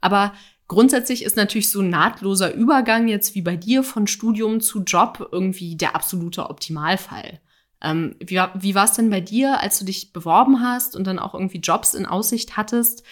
Aber 0.00 0.32
grundsätzlich 0.66 1.22
ist 1.22 1.36
natürlich 1.36 1.70
so 1.70 1.80
ein 1.82 1.90
nahtloser 1.90 2.54
Übergang 2.54 3.06
jetzt 3.06 3.34
wie 3.34 3.42
bei 3.42 3.54
dir 3.54 3.82
von 3.82 4.06
Studium 4.06 4.62
zu 4.62 4.82
Job 4.82 5.28
irgendwie 5.30 5.76
der 5.76 5.94
absolute 5.94 6.48
Optimalfall. 6.48 7.38
Ähm, 7.82 8.16
wie 8.18 8.40
wie 8.54 8.74
war 8.74 8.84
es 8.86 8.92
denn 8.92 9.10
bei 9.10 9.20
dir, 9.20 9.60
als 9.60 9.78
du 9.78 9.84
dich 9.84 10.14
beworben 10.14 10.62
hast 10.62 10.96
und 10.96 11.06
dann 11.06 11.18
auch 11.18 11.34
irgendwie 11.34 11.60
Jobs 11.60 11.92
in 11.92 12.06
Aussicht 12.06 12.56
hattest? 12.56 13.02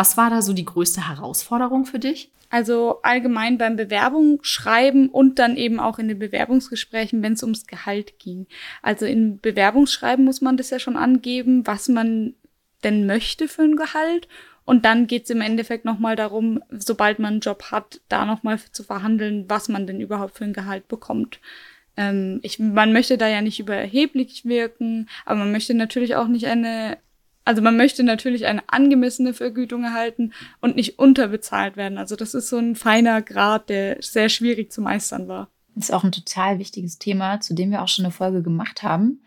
Was 0.00 0.16
war 0.16 0.30
da 0.30 0.40
so 0.40 0.54
die 0.54 0.64
größte 0.64 1.10
Herausforderung 1.10 1.84
für 1.84 1.98
dich? 1.98 2.30
Also 2.48 3.02
allgemein 3.02 3.58
beim 3.58 3.76
Bewerbungsschreiben 3.76 5.10
und 5.10 5.38
dann 5.38 5.58
eben 5.58 5.78
auch 5.78 5.98
in 5.98 6.08
den 6.08 6.18
Bewerbungsgesprächen, 6.18 7.22
wenn 7.22 7.34
es 7.34 7.42
ums 7.42 7.66
Gehalt 7.66 8.18
ging. 8.18 8.46
Also 8.80 9.04
in 9.04 9.40
Bewerbungsschreiben 9.40 10.24
muss 10.24 10.40
man 10.40 10.56
das 10.56 10.70
ja 10.70 10.78
schon 10.78 10.96
angeben, 10.96 11.66
was 11.66 11.88
man 11.88 12.32
denn 12.82 13.04
möchte 13.04 13.46
für 13.46 13.60
ein 13.60 13.76
Gehalt. 13.76 14.26
Und 14.64 14.86
dann 14.86 15.06
geht 15.06 15.24
es 15.24 15.30
im 15.30 15.42
Endeffekt 15.42 15.84
nochmal 15.84 16.16
darum, 16.16 16.62
sobald 16.70 17.18
man 17.18 17.34
einen 17.34 17.40
Job 17.40 17.64
hat, 17.64 18.00
da 18.08 18.24
nochmal 18.24 18.58
zu 18.72 18.82
verhandeln, 18.82 19.44
was 19.48 19.68
man 19.68 19.86
denn 19.86 20.00
überhaupt 20.00 20.38
für 20.38 20.44
ein 20.44 20.54
Gehalt 20.54 20.88
bekommt. 20.88 21.40
Ähm, 21.98 22.40
ich, 22.42 22.58
man 22.58 22.94
möchte 22.94 23.18
da 23.18 23.28
ja 23.28 23.42
nicht 23.42 23.60
überheblich 23.60 24.46
wirken, 24.46 25.10
aber 25.26 25.40
man 25.40 25.52
möchte 25.52 25.74
natürlich 25.74 26.16
auch 26.16 26.26
nicht 26.26 26.46
eine 26.46 26.96
also 27.44 27.62
man 27.62 27.76
möchte 27.76 28.02
natürlich 28.02 28.46
eine 28.46 28.62
angemessene 28.68 29.34
Vergütung 29.34 29.84
erhalten 29.84 30.32
und 30.60 30.76
nicht 30.76 30.98
unterbezahlt 30.98 31.76
werden. 31.76 31.98
Also 31.98 32.16
das 32.16 32.34
ist 32.34 32.48
so 32.48 32.58
ein 32.58 32.76
feiner 32.76 33.22
Grad, 33.22 33.68
der 33.68 33.98
sehr 34.00 34.28
schwierig 34.28 34.72
zu 34.72 34.82
meistern 34.82 35.28
war. 35.28 35.48
Das 35.74 35.88
ist 35.88 35.94
auch 35.94 36.04
ein 36.04 36.12
total 36.12 36.58
wichtiges 36.58 36.98
Thema, 36.98 37.40
zu 37.40 37.54
dem 37.54 37.70
wir 37.70 37.82
auch 37.82 37.88
schon 37.88 38.04
eine 38.04 38.12
Folge 38.12 38.42
gemacht 38.42 38.82
haben. 38.82 39.22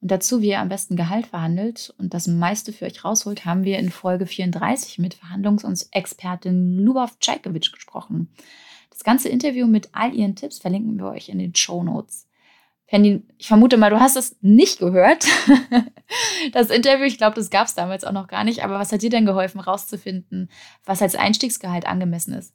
Und 0.00 0.10
dazu, 0.12 0.40
wie 0.40 0.50
ihr 0.50 0.60
am 0.60 0.68
besten 0.68 0.94
Gehalt 0.94 1.26
verhandelt 1.26 1.92
und 1.98 2.14
das 2.14 2.28
meiste 2.28 2.72
für 2.72 2.84
euch 2.84 3.04
rausholt, 3.04 3.44
haben 3.44 3.64
wir 3.64 3.78
in 3.78 3.90
Folge 3.90 4.26
34 4.26 4.98
mit 4.98 5.14
Verhandlungsexpertin 5.14 6.78
Lubov 6.78 7.18
Czajkovic 7.18 7.72
gesprochen. 7.72 8.28
Das 8.90 9.02
ganze 9.02 9.28
Interview 9.28 9.66
mit 9.66 9.90
all 9.92 10.14
ihren 10.14 10.36
Tipps 10.36 10.58
verlinken 10.58 10.98
wir 10.98 11.06
euch 11.06 11.28
in 11.28 11.38
den 11.38 11.54
Show 11.54 11.82
Notes. 11.82 12.27
Penny, 12.88 13.22
ich 13.36 13.48
vermute 13.48 13.76
mal, 13.76 13.90
du 13.90 14.00
hast 14.00 14.16
es 14.16 14.36
nicht 14.40 14.78
gehört. 14.78 15.26
das 16.52 16.70
Interview, 16.70 17.04
ich 17.04 17.18
glaube, 17.18 17.36
das 17.36 17.50
gab 17.50 17.66
es 17.66 17.74
damals 17.74 18.02
auch 18.02 18.12
noch 18.12 18.28
gar 18.28 18.44
nicht. 18.44 18.64
Aber 18.64 18.78
was 18.78 18.90
hat 18.90 19.02
dir 19.02 19.10
denn 19.10 19.26
geholfen, 19.26 19.60
rauszufinden, 19.60 20.50
was 20.86 21.02
als 21.02 21.14
Einstiegsgehalt 21.14 21.86
angemessen 21.86 22.32
ist? 22.32 22.54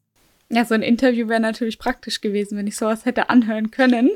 Ja, 0.50 0.66
so 0.66 0.76
ein 0.76 0.84
Interview 0.84 1.28
wäre 1.30 1.40
natürlich 1.40 1.80
praktisch 1.80 2.22
gewesen, 2.22 2.58
wenn 2.58 2.68
ich 2.68 2.78
sowas 2.78 3.06
hätte 3.06 3.30
anhören 3.30 3.72
können. 3.72 4.12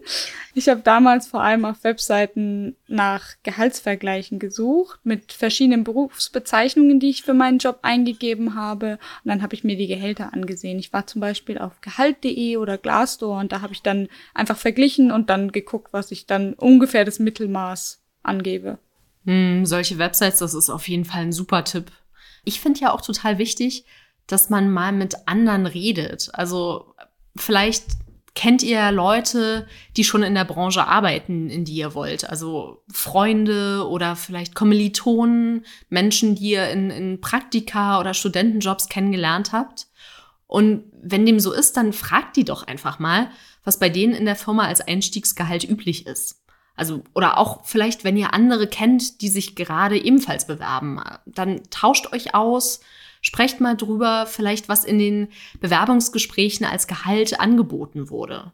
Ich 0.54 0.70
habe 0.70 0.82
damals 0.82 1.28
vor 1.28 1.42
allem 1.42 1.66
auf 1.66 1.84
Webseiten 1.84 2.76
nach 2.88 3.36
Gehaltsvergleichen 3.44 4.38
gesucht 4.38 5.00
mit 5.04 5.32
verschiedenen 5.32 5.84
Berufsbezeichnungen, 5.84 7.00
die 7.00 7.10
ich 7.10 7.24
für 7.24 7.34
meinen 7.34 7.58
Job 7.58 7.80
eingegeben 7.82 8.54
habe. 8.54 9.00
Und 9.24 9.30
dann 9.30 9.42
habe 9.42 9.56
ich 9.56 9.64
mir 9.64 9.78
die 9.78 9.88
Gehälter 9.88 10.34
angesehen. 10.34 10.78
Ich 10.78 10.94
war 10.94 11.08
zum 11.08 11.22
Beispiel 11.22 11.58
auf 11.58 11.82
gehalt.de 11.82 12.58
oder 12.58 12.78
Glassdoor 12.78 13.40
und 13.40 13.52
da 13.52 13.62
habe 13.62 13.74
ich 13.74 13.82
dann 13.82 14.08
einfach 14.36 14.58
verglichen 14.58 15.12
und 15.12 15.30
dann 15.30 15.52
geguckt, 15.52 15.92
was 15.92 16.12
ich 16.12 16.28
dann 16.28 16.54
ungefähr 16.54 17.06
das 17.06 17.20
Mittelmaß 17.20 18.04
angebe. 18.22 18.78
Hm, 19.26 19.66
solche 19.66 19.98
Websites, 19.98 20.40
das 20.40 20.54
ist 20.54 20.70
auf 20.70 20.88
jeden 20.88 21.06
Fall 21.06 21.24
ein 21.24 21.34
super 21.34 21.64
Tipp. 21.64 21.92
Ich 22.44 22.62
finde 22.62 22.80
ja 22.80 22.94
auch 22.94 23.02
total 23.02 23.40
wichtig, 23.40 23.86
dass 24.28 24.50
man 24.50 24.70
mal 24.70 24.92
mit 24.92 25.28
anderen 25.28 25.66
redet. 25.66 26.30
Also 26.34 26.94
vielleicht 27.36 27.86
kennt 28.38 28.62
ihr 28.62 28.92
Leute, 28.92 29.68
die 29.96 30.04
schon 30.04 30.22
in 30.22 30.36
der 30.36 30.46
Branche 30.46 30.86
arbeiten, 30.86 31.50
in 31.50 31.66
die 31.66 31.74
ihr 31.74 31.96
wollt. 31.96 32.30
Also 32.30 32.84
Freunde 32.94 33.88
oder 33.90 34.16
vielleicht 34.16 34.54
Kommilitonen, 34.54 35.66
Menschen, 35.90 36.36
die 36.36 36.52
ihr 36.52 36.70
in, 36.70 36.92
in 36.92 37.20
Praktika 37.20 38.00
oder 38.00 38.14
Studentenjobs 38.14 38.90
kennengelernt 38.90 39.54
habt. 39.54 39.88
Und 40.46 40.84
wenn 41.02 41.26
dem 41.26 41.40
so 41.40 41.52
ist, 41.52 41.78
dann 41.78 41.94
fragt 41.94 42.38
die 42.38 42.46
doch 42.46 42.68
einfach 42.68 43.00
mal, 43.00 43.32
was 43.64 43.80
bei 43.80 43.90
denen 43.90 44.14
in 44.14 44.26
der 44.26 44.36
Firma 44.36 44.68
als 44.68 44.82
Einstiegsgehalt 44.82 45.68
üblich 45.68 46.06
ist. 46.06 46.44
Also, 46.76 47.04
oder 47.16 47.40
auch 47.40 47.66
vielleicht, 47.66 48.04
wenn 48.04 48.18
ihr 48.18 48.36
andere 48.36 48.68
kennt, 48.68 49.22
die 49.22 49.30
sich 49.30 49.56
gerade 49.56 49.98
ebenfalls 49.98 50.46
bewerben, 50.46 51.02
dann 51.26 51.64
tauscht 51.72 52.14
euch 52.14 52.36
aus, 52.36 52.82
Sprecht 53.22 53.60
mal 53.62 53.76
drüber, 53.76 54.26
vielleicht 54.28 54.70
was 54.70 54.84
in 54.84 55.00
den 55.00 55.30
Bewerbungsgesprächen 55.60 56.66
als 56.66 56.88
Gehalt 56.88 57.40
angeboten 57.40 58.10
wurde. 58.10 58.54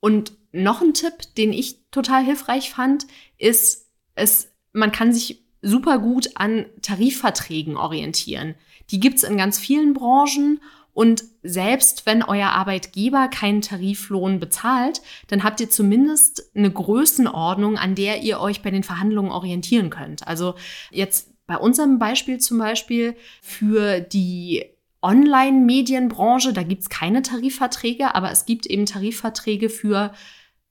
Und 0.00 0.32
noch 0.52 0.80
ein 0.80 0.94
Tipp, 0.94 1.34
den 1.36 1.52
ich 1.52 1.78
total 1.90 2.24
hilfreich 2.24 2.70
fand, 2.70 3.06
ist, 3.38 3.88
es, 4.14 4.52
man 4.72 4.92
kann 4.92 5.12
sich 5.12 5.44
super 5.62 5.98
gut 5.98 6.30
an 6.34 6.66
Tarifverträgen 6.82 7.76
orientieren. 7.76 8.54
Die 8.90 9.00
gibt's 9.00 9.22
in 9.22 9.36
ganz 9.36 9.58
vielen 9.58 9.92
Branchen 9.94 10.60
und 10.92 11.24
selbst 11.42 12.04
wenn 12.06 12.22
euer 12.22 12.48
Arbeitgeber 12.48 13.28
keinen 13.28 13.62
Tariflohn 13.62 14.40
bezahlt, 14.40 15.02
dann 15.28 15.44
habt 15.44 15.60
ihr 15.60 15.70
zumindest 15.70 16.50
eine 16.54 16.70
Größenordnung, 16.70 17.78
an 17.78 17.94
der 17.94 18.22
ihr 18.22 18.40
euch 18.40 18.62
bei 18.62 18.70
den 18.70 18.82
Verhandlungen 18.82 19.30
orientieren 19.30 19.90
könnt. 19.90 20.26
Also 20.26 20.56
jetzt 20.90 21.29
bei 21.50 21.58
unserem 21.58 21.98
Beispiel 21.98 22.38
zum 22.38 22.58
Beispiel 22.58 23.16
für 23.42 23.98
die 23.98 24.66
Online-Medienbranche, 25.02 26.52
da 26.52 26.62
gibt 26.62 26.82
es 26.82 26.88
keine 26.88 27.22
Tarifverträge, 27.22 28.14
aber 28.14 28.30
es 28.30 28.46
gibt 28.46 28.66
eben 28.66 28.86
Tarifverträge 28.86 29.68
für 29.68 30.12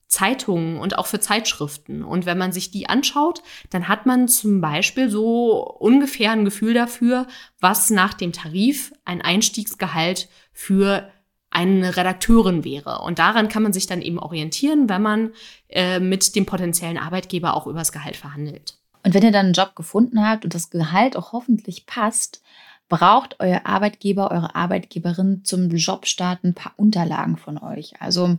Zeitungen 0.08 0.80
und 0.80 0.98
auch 0.98 1.06
für 1.06 1.20
Zeitschriften. 1.20 2.06
Und 2.06 2.26
wenn 2.26 2.38
man 2.38 2.54
sich 2.54 2.72
die 2.72 2.88
anschaut, 2.88 3.44
dann 3.72 3.90
hat 3.90 4.06
man 4.06 4.30
zum 4.30 4.62
Beispiel 4.62 5.10
so 5.10 5.62
ungefähr 5.64 6.32
ein 6.32 6.46
Gefühl 6.46 6.74
dafür, 6.74 7.28
was 7.60 7.90
nach 7.90 8.14
dem 8.14 8.32
Tarif 8.32 8.94
ein 9.04 9.22
Einstiegsgehalt 9.22 10.30
für 10.54 11.12
eine 11.50 11.98
Redakteurin 11.98 12.64
wäre. 12.64 13.02
Und 13.02 13.20
daran 13.20 13.50
kann 13.50 13.64
man 13.64 13.74
sich 13.74 13.86
dann 13.86 14.02
eben 14.02 14.18
orientieren, 14.18 14.88
wenn 14.88 15.02
man 15.02 15.34
äh, 15.68 16.00
mit 16.00 16.38
dem 16.38 16.46
potenziellen 16.46 16.98
Arbeitgeber 16.98 17.54
auch 17.54 17.68
übers 17.68 17.92
Gehalt 17.92 18.16
verhandelt. 18.16 18.80
Und 19.04 19.14
wenn 19.14 19.24
ihr 19.24 19.32
dann 19.32 19.48
einen 19.48 19.54
Job 19.54 19.76
gefunden 19.76 20.26
habt 20.28 20.44
und 20.44 20.54
das 20.54 20.70
Gehalt 20.70 21.16
auch 21.16 21.32
hoffentlich 21.32 21.86
passt, 21.86 22.42
braucht 22.90 23.36
euer 23.40 23.66
Arbeitgeber, 23.66 24.32
eure 24.32 24.56
Arbeitgeberin 24.56 25.46
zum 25.46 25.70
Jobstart 25.70 26.44
ein 26.44 26.56
paar 26.56 26.74
Unterlagen 26.76 27.38
von 27.38 27.58
euch. 27.58 27.94
Also 28.02 28.38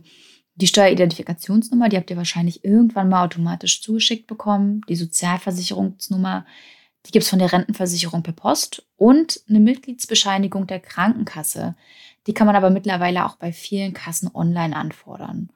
die 0.55 0.67
Steueridentifikationsnummer, 0.67 1.89
die 1.89 1.97
habt 1.97 2.09
ihr 2.11 2.17
wahrscheinlich 2.17 2.63
irgendwann 2.63 3.09
mal 3.09 3.23
automatisch 3.23 3.81
zugeschickt 3.81 4.27
bekommen. 4.27 4.81
Die 4.89 4.97
Sozialversicherungsnummer, 4.97 6.45
die 7.05 7.11
gibt 7.11 7.23
es 7.23 7.29
von 7.29 7.39
der 7.39 7.51
Rentenversicherung 7.51 8.21
per 8.21 8.33
Post. 8.33 8.85
Und 8.97 9.41
eine 9.49 9.61
Mitgliedsbescheinigung 9.61 10.67
der 10.67 10.81
Krankenkasse. 10.81 11.75
Die 12.27 12.33
kann 12.33 12.45
man 12.45 12.55
aber 12.55 12.69
mittlerweile 12.69 13.25
auch 13.25 13.37
bei 13.37 13.53
vielen 13.53 13.93
Kassen 13.93 14.29
online 14.33 14.75
anfordern. 14.75 15.49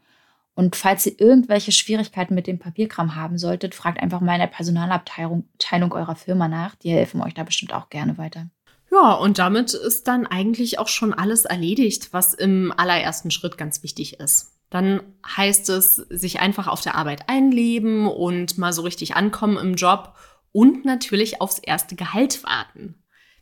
Und 0.56 0.78
falls 0.78 1.06
ihr 1.06 1.20
irgendwelche 1.20 1.74
Schwierigkeiten 1.74 2.34
mit 2.34 2.48
dem 2.48 2.60
Papierkram 2.60 3.16
haben 3.16 3.38
solltet, 3.38 3.76
fragt 3.76 4.02
einfach 4.02 4.22
mal 4.22 4.36
in 4.36 4.40
der 4.40 4.48
Personalabteilung 4.48 5.50
Teilung 5.60 5.92
eurer 5.92 6.16
Firma 6.16 6.48
nach. 6.48 6.76
Die 6.76 6.92
helfen 6.92 7.22
euch 7.22 7.34
da 7.34 7.44
bestimmt 7.44 7.74
auch 7.74 7.90
gerne 7.90 8.18
weiter. 8.18 8.48
Ja, 8.90 9.14
und 9.14 9.38
damit 9.38 9.74
ist 9.74 10.08
dann 10.08 10.26
eigentlich 10.26 10.80
auch 10.80 10.88
schon 10.88 11.14
alles 11.14 11.44
erledigt, 11.44 12.14
was 12.14 12.34
im 12.34 12.74
allerersten 12.76 13.32
Schritt 13.32 13.58
ganz 13.58 13.84
wichtig 13.84 14.20
ist. 14.22 14.54
Dann 14.70 15.02
heißt 15.28 15.70
es, 15.70 15.96
sich 15.96 16.40
einfach 16.40 16.68
auf 16.68 16.82
der 16.82 16.96
Arbeit 16.96 17.28
einleben 17.28 18.08
und 18.08 18.58
mal 18.58 18.72
so 18.72 18.84
richtig 18.84 19.16
ankommen 19.16 19.58
im 19.58 19.76
Job 19.76 20.16
und 20.54 20.86
natürlich 20.86 21.42
aufs 21.42 21.60
erste 21.60 21.96
Gehalt 21.96 22.44
warten. 22.46 22.96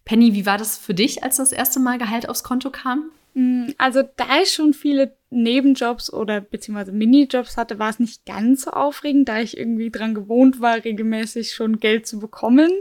Penny, 0.06 0.34
wie 0.34 0.46
war 0.48 0.58
das 0.58 0.78
für 0.78 0.94
dich, 0.94 1.24
als 1.24 1.38
das 1.38 1.52
erste 1.52 1.80
Mal 1.80 1.98
Gehalt 2.00 2.28
aufs 2.28 2.44
Konto 2.44 2.72
kam? 2.72 3.12
Mm, 3.36 3.70
also 3.78 4.02
da 4.02 4.42
ich 4.42 4.52
schon 4.52 4.74
viele 4.74 5.16
Nebenjobs 5.42 6.12
oder 6.12 6.42
beziehungsweise 6.42 6.92
Minijobs 6.92 7.58
hatte, 7.58 7.80
war 7.80 7.90
es 7.90 8.00
nicht 8.00 8.26
ganz 8.26 8.64
so 8.64 8.72
aufregend, 8.72 9.30
da 9.30 9.40
ich 9.40 9.58
irgendwie 9.58 9.90
dran 9.90 10.14
gewohnt 10.14 10.62
war, 10.62 10.84
regelmäßig 10.84 11.54
schon 11.54 11.80
Geld 11.80 12.08
zu 12.08 12.20
bekommen. 12.20 12.72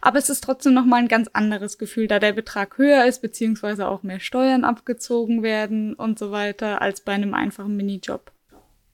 Aber 0.00 0.18
es 0.18 0.30
ist 0.30 0.42
trotzdem 0.42 0.74
nochmal 0.74 1.00
ein 1.00 1.08
ganz 1.08 1.28
anderes 1.32 1.78
Gefühl, 1.78 2.08
da 2.08 2.18
der 2.18 2.32
Betrag 2.32 2.78
höher 2.78 3.04
ist, 3.04 3.22
beziehungsweise 3.22 3.88
auch 3.88 4.02
mehr 4.02 4.20
Steuern 4.20 4.64
abgezogen 4.64 5.42
werden 5.42 5.94
und 5.94 6.18
so 6.18 6.30
weiter, 6.30 6.82
als 6.82 7.02
bei 7.02 7.12
einem 7.12 7.34
einfachen 7.34 7.76
Minijob. 7.76 8.32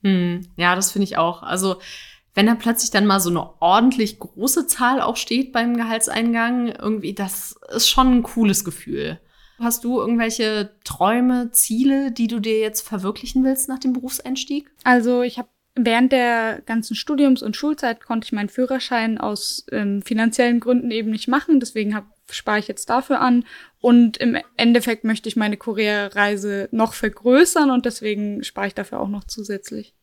Hm, 0.03 0.43
ja, 0.57 0.75
das 0.75 0.93
finde 0.93 1.05
ich 1.05 1.17
auch. 1.17 1.43
Also 1.43 1.77
wenn 2.35 2.47
da 2.47 2.55
plötzlich 2.55 2.91
dann 2.91 3.07
mal 3.07 3.19
so 3.19 3.31
eine 3.31 3.49
ordentlich 3.61 4.19
große 4.19 4.67
Zahl 4.67 5.01
auch 5.01 5.17
steht 5.17 5.53
beim 5.53 5.75
Gehaltseingang, 5.75 6.69
irgendwie, 6.69 7.15
das 7.15 7.59
ist 7.75 7.89
schon 7.89 8.19
ein 8.19 8.23
cooles 8.23 8.63
Gefühl. 8.63 9.19
Hast 9.59 9.85
du 9.85 9.99
irgendwelche 9.99 10.71
Träume, 10.85 11.51
Ziele, 11.53 12.13
die 12.13 12.27
du 12.27 12.41
dir 12.41 12.59
jetzt 12.61 12.83
verwirklichen 12.87 13.45
willst 13.45 13.69
nach 13.69 13.79
dem 13.79 13.93
Berufseinstieg? 13.93 14.71
Also 14.85 15.23
ich 15.23 15.39
habe 15.39 15.49
während 15.77 16.13
der 16.13 16.63
ganzen 16.67 16.97
Studiums- 16.97 17.43
und 17.43 17.57
Schulzeit 17.57 18.05
konnte 18.05 18.27
ich 18.27 18.33
meinen 18.33 18.49
Führerschein 18.49 19.19
aus 19.19 19.65
ähm, 19.71 20.03
finanziellen 20.03 20.61
Gründen 20.61 20.91
eben 20.91 21.11
nicht 21.11 21.29
machen. 21.29 21.61
Deswegen 21.61 21.95
hab, 21.95 22.07
spare 22.31 22.59
ich 22.59 22.69
jetzt 22.69 22.91
dafür 22.91 23.21
an. 23.21 23.45
Und 23.81 24.17
im 24.17 24.37
Endeffekt 24.57 25.05
möchte 25.05 25.29
ich 25.29 25.37
meine 25.37 25.57
Korea-Reise 25.57 26.69
noch 26.73 26.95
vergrößern 26.95 27.71
und 27.71 27.87
deswegen 27.87 28.43
spare 28.43 28.69
ich 28.69 28.75
dafür 28.75 29.01
auch 29.01 29.09
noch 29.09 29.25
zusätzlich. 29.25 29.95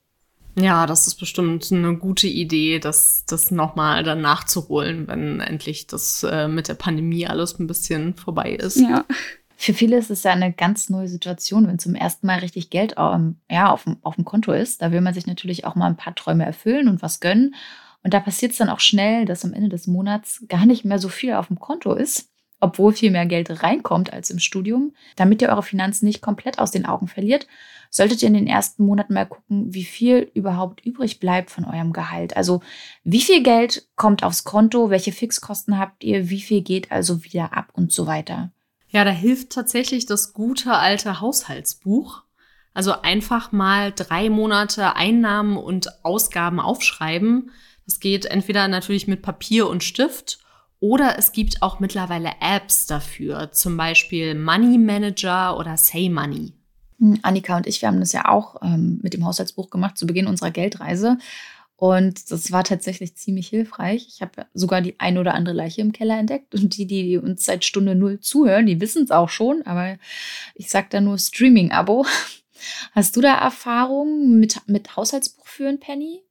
Ja, 0.55 0.85
das 0.85 1.07
ist 1.07 1.15
bestimmt 1.15 1.71
eine 1.71 1.97
gute 1.97 2.27
Idee, 2.27 2.77
das, 2.77 3.25
das 3.27 3.49
nochmal 3.49 4.03
dann 4.03 4.21
nachzuholen, 4.21 5.07
wenn 5.07 5.39
endlich 5.39 5.87
das 5.87 6.23
äh, 6.23 6.47
mit 6.47 6.67
der 6.67 6.75
Pandemie 6.75 7.25
alles 7.25 7.59
ein 7.59 7.65
bisschen 7.65 8.13
vorbei 8.13 8.51
ist. 8.53 8.77
Ja. 8.77 9.03
Für 9.63 9.73
viele 9.73 9.95
ist 9.95 10.11
es 10.11 10.23
ja 10.23 10.33
eine 10.33 10.51
ganz 10.51 10.89
neue 10.89 11.07
Situation, 11.07 11.69
wenn 11.69 11.79
zum 11.79 11.95
ersten 11.95 12.27
Mal 12.27 12.39
richtig 12.39 12.69
Geld 12.69 12.95
ja, 12.97 13.71
auf, 13.71 13.85
dem, 13.85 13.95
auf 14.01 14.15
dem 14.15 14.25
Konto 14.25 14.51
ist. 14.51 14.81
Da 14.81 14.91
will 14.91 14.99
man 14.99 15.13
sich 15.13 15.25
natürlich 15.25 15.63
auch 15.63 15.75
mal 15.75 15.87
ein 15.87 15.95
paar 15.95 16.15
Träume 16.15 16.43
erfüllen 16.43 16.89
und 16.89 17.01
was 17.01 17.21
gönnen. 17.21 17.55
Und 18.03 18.13
da 18.13 18.19
passiert 18.19 18.51
es 18.51 18.57
dann 18.57 18.67
auch 18.67 18.81
schnell, 18.81 19.23
dass 19.23 19.45
am 19.45 19.53
Ende 19.53 19.69
des 19.69 19.87
Monats 19.87 20.43
gar 20.49 20.65
nicht 20.65 20.83
mehr 20.83 20.99
so 20.99 21.07
viel 21.07 21.35
auf 21.35 21.47
dem 21.47 21.61
Konto 21.61 21.93
ist, 21.93 22.29
obwohl 22.59 22.91
viel 22.91 23.09
mehr 23.09 23.25
Geld 23.25 23.63
reinkommt 23.63 24.11
als 24.11 24.29
im 24.31 24.39
Studium. 24.39 24.93
Damit 25.15 25.41
ihr 25.41 25.47
eure 25.47 25.63
Finanzen 25.63 26.07
nicht 26.07 26.21
komplett 26.21 26.59
aus 26.59 26.71
den 26.71 26.85
Augen 26.85 27.07
verliert, 27.07 27.47
solltet 27.89 28.21
ihr 28.21 28.27
in 28.27 28.33
den 28.33 28.47
ersten 28.47 28.83
Monaten 28.83 29.13
mal 29.13 29.27
gucken, 29.27 29.73
wie 29.73 29.85
viel 29.85 30.29
überhaupt 30.33 30.85
übrig 30.85 31.21
bleibt 31.21 31.51
von 31.51 31.63
eurem 31.63 31.93
Gehalt. 31.93 32.35
Also 32.35 32.59
wie 33.05 33.21
viel 33.21 33.41
Geld 33.41 33.87
kommt 33.95 34.25
aufs 34.25 34.43
Konto, 34.43 34.89
welche 34.89 35.13
Fixkosten 35.13 35.79
habt 35.79 36.03
ihr, 36.03 36.29
wie 36.29 36.41
viel 36.41 36.63
geht 36.63 36.91
also 36.91 37.23
wieder 37.23 37.55
ab 37.55 37.69
und 37.71 37.93
so 37.93 38.07
weiter. 38.07 38.51
Ja, 38.93 39.03
da 39.03 39.11
hilft 39.11 39.49
tatsächlich 39.49 40.05
das 40.05 40.33
gute 40.33 40.73
alte 40.73 41.19
Haushaltsbuch. 41.19 42.21
Also 42.75 43.01
einfach 43.01 43.51
mal 43.51 43.91
drei 43.91 44.29
Monate 44.29 44.95
Einnahmen 44.95 45.57
und 45.57 46.05
Ausgaben 46.05 46.59
aufschreiben. 46.59 47.51
Das 47.85 47.99
geht 47.99 48.25
entweder 48.25 48.67
natürlich 48.67 49.07
mit 49.07 49.23
Papier 49.23 49.67
und 49.67 49.83
Stift 49.83 50.39
oder 50.79 51.17
es 51.17 51.31
gibt 51.31 51.61
auch 51.61 51.79
mittlerweile 51.79 52.33
Apps 52.39 52.85
dafür, 52.85 53.51
zum 53.51 53.77
Beispiel 53.77 54.35
Money 54.35 54.77
Manager 54.77 55.57
oder 55.57 55.75
Say 55.77 56.09
Money. 56.09 56.53
Hm, 56.99 57.19
Annika 57.23 57.57
und 57.57 57.67
ich, 57.67 57.81
wir 57.81 57.87
haben 57.87 57.99
das 57.99 58.11
ja 58.11 58.27
auch 58.27 58.61
ähm, 58.61 58.99
mit 59.01 59.13
dem 59.13 59.25
Haushaltsbuch 59.25 59.69
gemacht 59.69 59.97
zu 59.97 60.05
Beginn 60.05 60.27
unserer 60.27 60.51
Geldreise. 60.51 61.17
Und 61.83 62.31
das 62.31 62.53
war 62.53 62.63
tatsächlich 62.63 63.15
ziemlich 63.15 63.49
hilfreich. 63.49 64.07
Ich 64.07 64.21
habe 64.21 64.45
sogar 64.53 64.79
die 64.79 64.97
ein 65.01 65.17
oder 65.17 65.33
andere 65.33 65.53
Leiche 65.53 65.81
im 65.81 65.91
Keller 65.91 66.17
entdeckt. 66.17 66.55
Und 66.55 66.77
die, 66.77 66.85
die 66.85 67.17
uns 67.17 67.43
seit 67.43 67.65
Stunde 67.65 67.93
null 67.93 68.21
zuhören, 68.21 68.67
die 68.67 68.79
wissen 68.79 69.03
es 69.03 69.11
auch 69.11 69.27
schon. 69.27 69.63
Aber 69.63 69.97
ich 70.55 70.69
sage 70.69 70.87
da 70.91 71.01
nur 71.01 71.17
Streaming-Abo. 71.17 72.05
Hast 72.93 73.17
du 73.17 73.19
da 73.19 73.37
Erfahrungen 73.37 74.39
mit, 74.39 74.61
mit 74.65 74.95
Haushaltsbuch 74.95 75.45
führen, 75.45 75.81
Penny? 75.81 76.21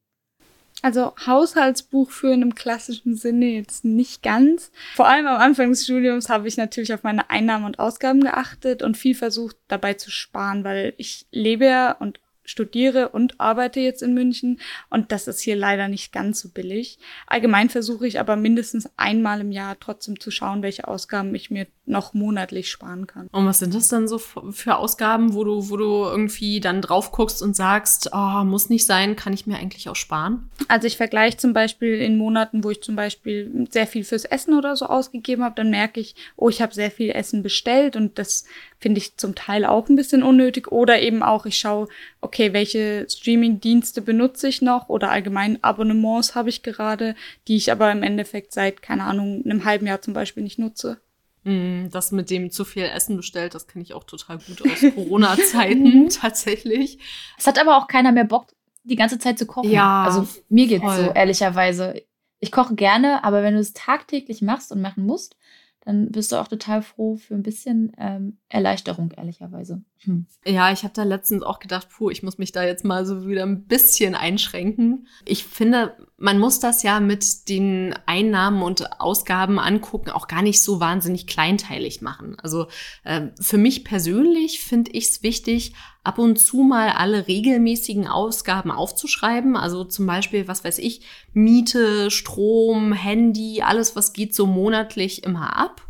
Also 0.81 1.13
Haushaltsbuch 1.27 2.11
führen 2.11 2.41
im 2.41 2.55
klassischen 2.55 3.15
Sinne 3.15 3.45
jetzt 3.45 3.85
nicht 3.85 4.23
ganz. 4.23 4.71
Vor 4.95 5.07
allem 5.07 5.27
am 5.27 5.39
Anfang 5.39 5.69
des 5.69 5.85
Studiums 5.85 6.31
habe 6.31 6.49
ich 6.49 6.57
natürlich 6.57 6.95
auf 6.95 7.03
meine 7.03 7.29
Einnahmen 7.29 7.67
und 7.67 7.79
Ausgaben 7.79 8.23
geachtet 8.23 8.83
und 8.83 8.97
viel 8.97 9.15
versucht 9.15 9.57
dabei 9.69 9.93
zu 9.93 10.11
sparen, 10.11 10.65
weil 10.65 10.95
ich 10.97 11.27
lebe 11.31 11.67
ja 11.67 11.93
und 11.93 12.21
studiere 12.53 13.09
und 13.09 13.41
arbeite 13.41 13.81
jetzt 13.81 14.03
in 14.03 14.15
München 14.15 14.61
und 14.91 15.11
das 15.11 15.27
ist 15.27 15.41
hier 15.41 15.57
leider 15.57 15.89
nicht 15.89 16.13
ganz 16.13 16.41
so 16.41 16.51
billig. 16.51 16.99
Allgemein 17.27 17.71
versuche 17.71 18.07
ich 18.07 18.21
aber 18.21 18.37
mindestens 18.37 18.89
einmal 18.97 19.41
im 19.41 19.51
Jahr 19.51 19.77
trotzdem 19.81 20.21
zu 20.21 20.31
schauen, 20.31 20.63
welche 20.63 20.87
Ausgaben 20.87 21.35
ich 21.35 21.51
mir 21.51 21.67
noch 21.85 22.15
monatlich 22.15 22.71
sparen 22.71 23.07
kann. 23.07 23.29
Und 23.33 23.47
was 23.47 23.59
sind 23.59 23.75
das 23.75 23.89
dann 23.89 24.07
so 24.07 24.19
für 24.19 24.77
Ausgaben, 24.77 25.35
wo 25.35 25.43
du, 25.43 25.69
wo 25.69 25.77
du 25.77 26.05
irgendwie 26.05 26.61
dann 26.61 26.81
drauf 26.81 27.11
guckst 27.11 27.43
und 27.43 27.57
sagst, 27.57 28.11
oh, 28.13 28.45
muss 28.45 28.69
nicht 28.69 28.87
sein, 28.87 29.17
kann 29.17 29.33
ich 29.33 29.47
mir 29.47 29.57
eigentlich 29.57 29.89
auch 29.89 29.97
sparen? 29.97 30.49
Also 30.69 30.87
ich 30.87 30.97
vergleiche 30.97 31.39
zum 31.39 31.53
Beispiel 31.53 31.95
in 32.01 32.17
Monaten, 32.17 32.63
wo 32.63 32.71
ich 32.71 32.83
zum 32.83 32.95
Beispiel 32.95 33.67
sehr 33.71 33.87
viel 33.87 34.05
fürs 34.05 34.25
Essen 34.25 34.55
oder 34.55 34.77
so 34.77 34.87
ausgegeben 34.87 35.43
habe, 35.43 35.57
dann 35.57 35.71
merke 35.71 36.01
ich, 36.01 36.15
oh, 36.37 36.49
ich 36.49 36.63
habe 36.63 36.75
sehr 36.75 36.91
viel 36.91 37.11
Essen 37.11 37.43
bestellt 37.43 37.97
und 37.97 38.19
das 38.19 38.45
finde 38.83 38.99
ich 38.99 39.17
zum 39.17 39.35
Teil 39.35 39.65
auch 39.65 39.89
ein 39.89 39.97
bisschen 39.97 40.23
unnötig. 40.23 40.71
Oder 40.71 41.01
eben 41.01 41.23
auch, 41.23 41.47
ich 41.47 41.57
schaue, 41.57 41.89
okay, 42.21 42.42
welche 42.53 43.07
Streaming-Dienste 43.09 44.03
benutze 44.03 44.49
ich 44.49 44.63
noch 44.63 44.89
oder 44.89 45.11
allgemein 45.11 45.63
Abonnements 45.63 46.35
habe 46.35 46.49
ich 46.49 46.63
gerade, 46.63 47.15
die 47.49 47.57
ich 47.57 47.71
aber 47.71 47.91
im 47.93 48.03
Endeffekt 48.03 48.53
seit, 48.53 48.83
keine 48.83 49.05
Ahnung, 49.05 49.43
einem 49.45 49.65
halben 49.65 49.87
Jahr 49.87 50.03
zum 50.03 50.15
Beispiel 50.15 50.43
nicht 50.43 50.59
nutze. 50.59 51.01
Mm, 51.45 51.89
das 51.91 52.13
mit 52.13 52.31
dem 52.31 52.51
zu 52.51 52.65
viel 52.65 52.85
Essen 52.85 53.17
bestellt, 53.17 53.55
das 53.55 53.67
kenne 53.67 53.83
ich 53.83 53.95
auch 53.95 54.05
total 54.05 54.39
gut 54.39 54.63
aus 54.71 54.95
Corona-Zeiten 54.95 56.09
tatsächlich. 56.09 56.99
Es 57.39 57.47
hat 57.47 57.61
aber 57.61 57.77
auch 57.77 57.89
keiner 57.89 58.13
mehr 58.13 58.25
Bock, 58.25 58.47
die 58.85 58.97
ganze 58.97 59.19
Zeit 59.19 59.39
zu 59.39 59.47
kochen. 59.47 59.71
Ja. 59.71 60.05
Also 60.05 60.29
mir 60.49 60.67
geht's 60.67 60.85
voll. 60.85 61.05
so, 61.05 61.11
ehrlicherweise. 61.13 62.03
Ich 62.41 62.51
koche 62.51 62.75
gerne, 62.75 63.23
aber 63.25 63.43
wenn 63.43 63.55
du 63.55 63.61
es 63.61 63.73
tagtäglich 63.73 64.43
machst 64.43 64.73
und 64.73 64.81
machen 64.81 65.07
musst, 65.07 65.37
dann 65.85 66.11
bist 66.13 66.31
du 66.31 66.37
auch 66.37 66.47
total 66.47 66.81
froh 66.83 67.17
für 67.17 67.35
ein 67.35 67.43
bisschen 67.43 67.93
ähm, 67.99 68.39
Erleichterung, 68.49 69.11
ehrlicherweise. 69.11 69.83
Hm. 69.99 70.27
Ja, 70.45 70.73
ich 70.73 70.85
habe 70.85 70.95
da 70.95 71.03
letztens 71.03 71.43
auch 71.43 71.59
gedacht, 71.59 71.89
puh, 71.91 72.11
ich 72.11 72.23
muss 72.23 72.39
mich 72.39 72.53
da 72.53 72.65
jetzt 72.65 72.85
mal 72.85 73.05
so 73.05 73.27
wieder 73.27 73.43
ein 73.43 73.67
bisschen 73.67 74.15
einschränken. 74.15 75.09
Ich 75.25 75.45
finde, 75.45 75.97
man 76.17 76.39
muss 76.39 76.61
das 76.61 76.85
ja 76.85 77.01
mit 77.01 77.49
den 77.49 77.95
Einnahmen 78.07 78.63
und 78.63 79.01
Ausgaben 79.01 79.59
angucken, 79.59 80.11
auch 80.11 80.29
gar 80.29 80.43
nicht 80.43 80.63
so 80.63 80.79
wahnsinnig 80.79 81.27
kleinteilig 81.27 82.01
machen. 82.01 82.37
Also 82.41 82.69
äh, 83.03 83.29
für 83.41 83.59
mich 83.59 83.85
persönlich 83.85 84.61
finde 84.61 84.93
ich 84.93 85.09
es 85.09 85.23
wichtig, 85.25 85.75
ab 86.05 86.19
und 86.19 86.37
zu 86.37 86.59
mal 86.59 86.91
alle 86.91 87.29
regelmäßigen 87.29 88.09
Ausgaben 88.09 88.71
aufzuschreiben. 88.71 89.57
Also 89.57 89.85
zum 89.85 90.07
Beispiel, 90.07 90.49
was 90.49 90.65
weiß 90.65 90.79
ich, 90.79 91.03
Miete, 91.33 92.11
Strom, 92.11 92.93
Handy, 92.93 93.63
alles, 93.63 93.95
was 93.95 94.13
geht 94.13 94.35
so 94.35 94.47
monatlich 94.47 95.25
immer 95.25 95.57
ab, 95.57 95.87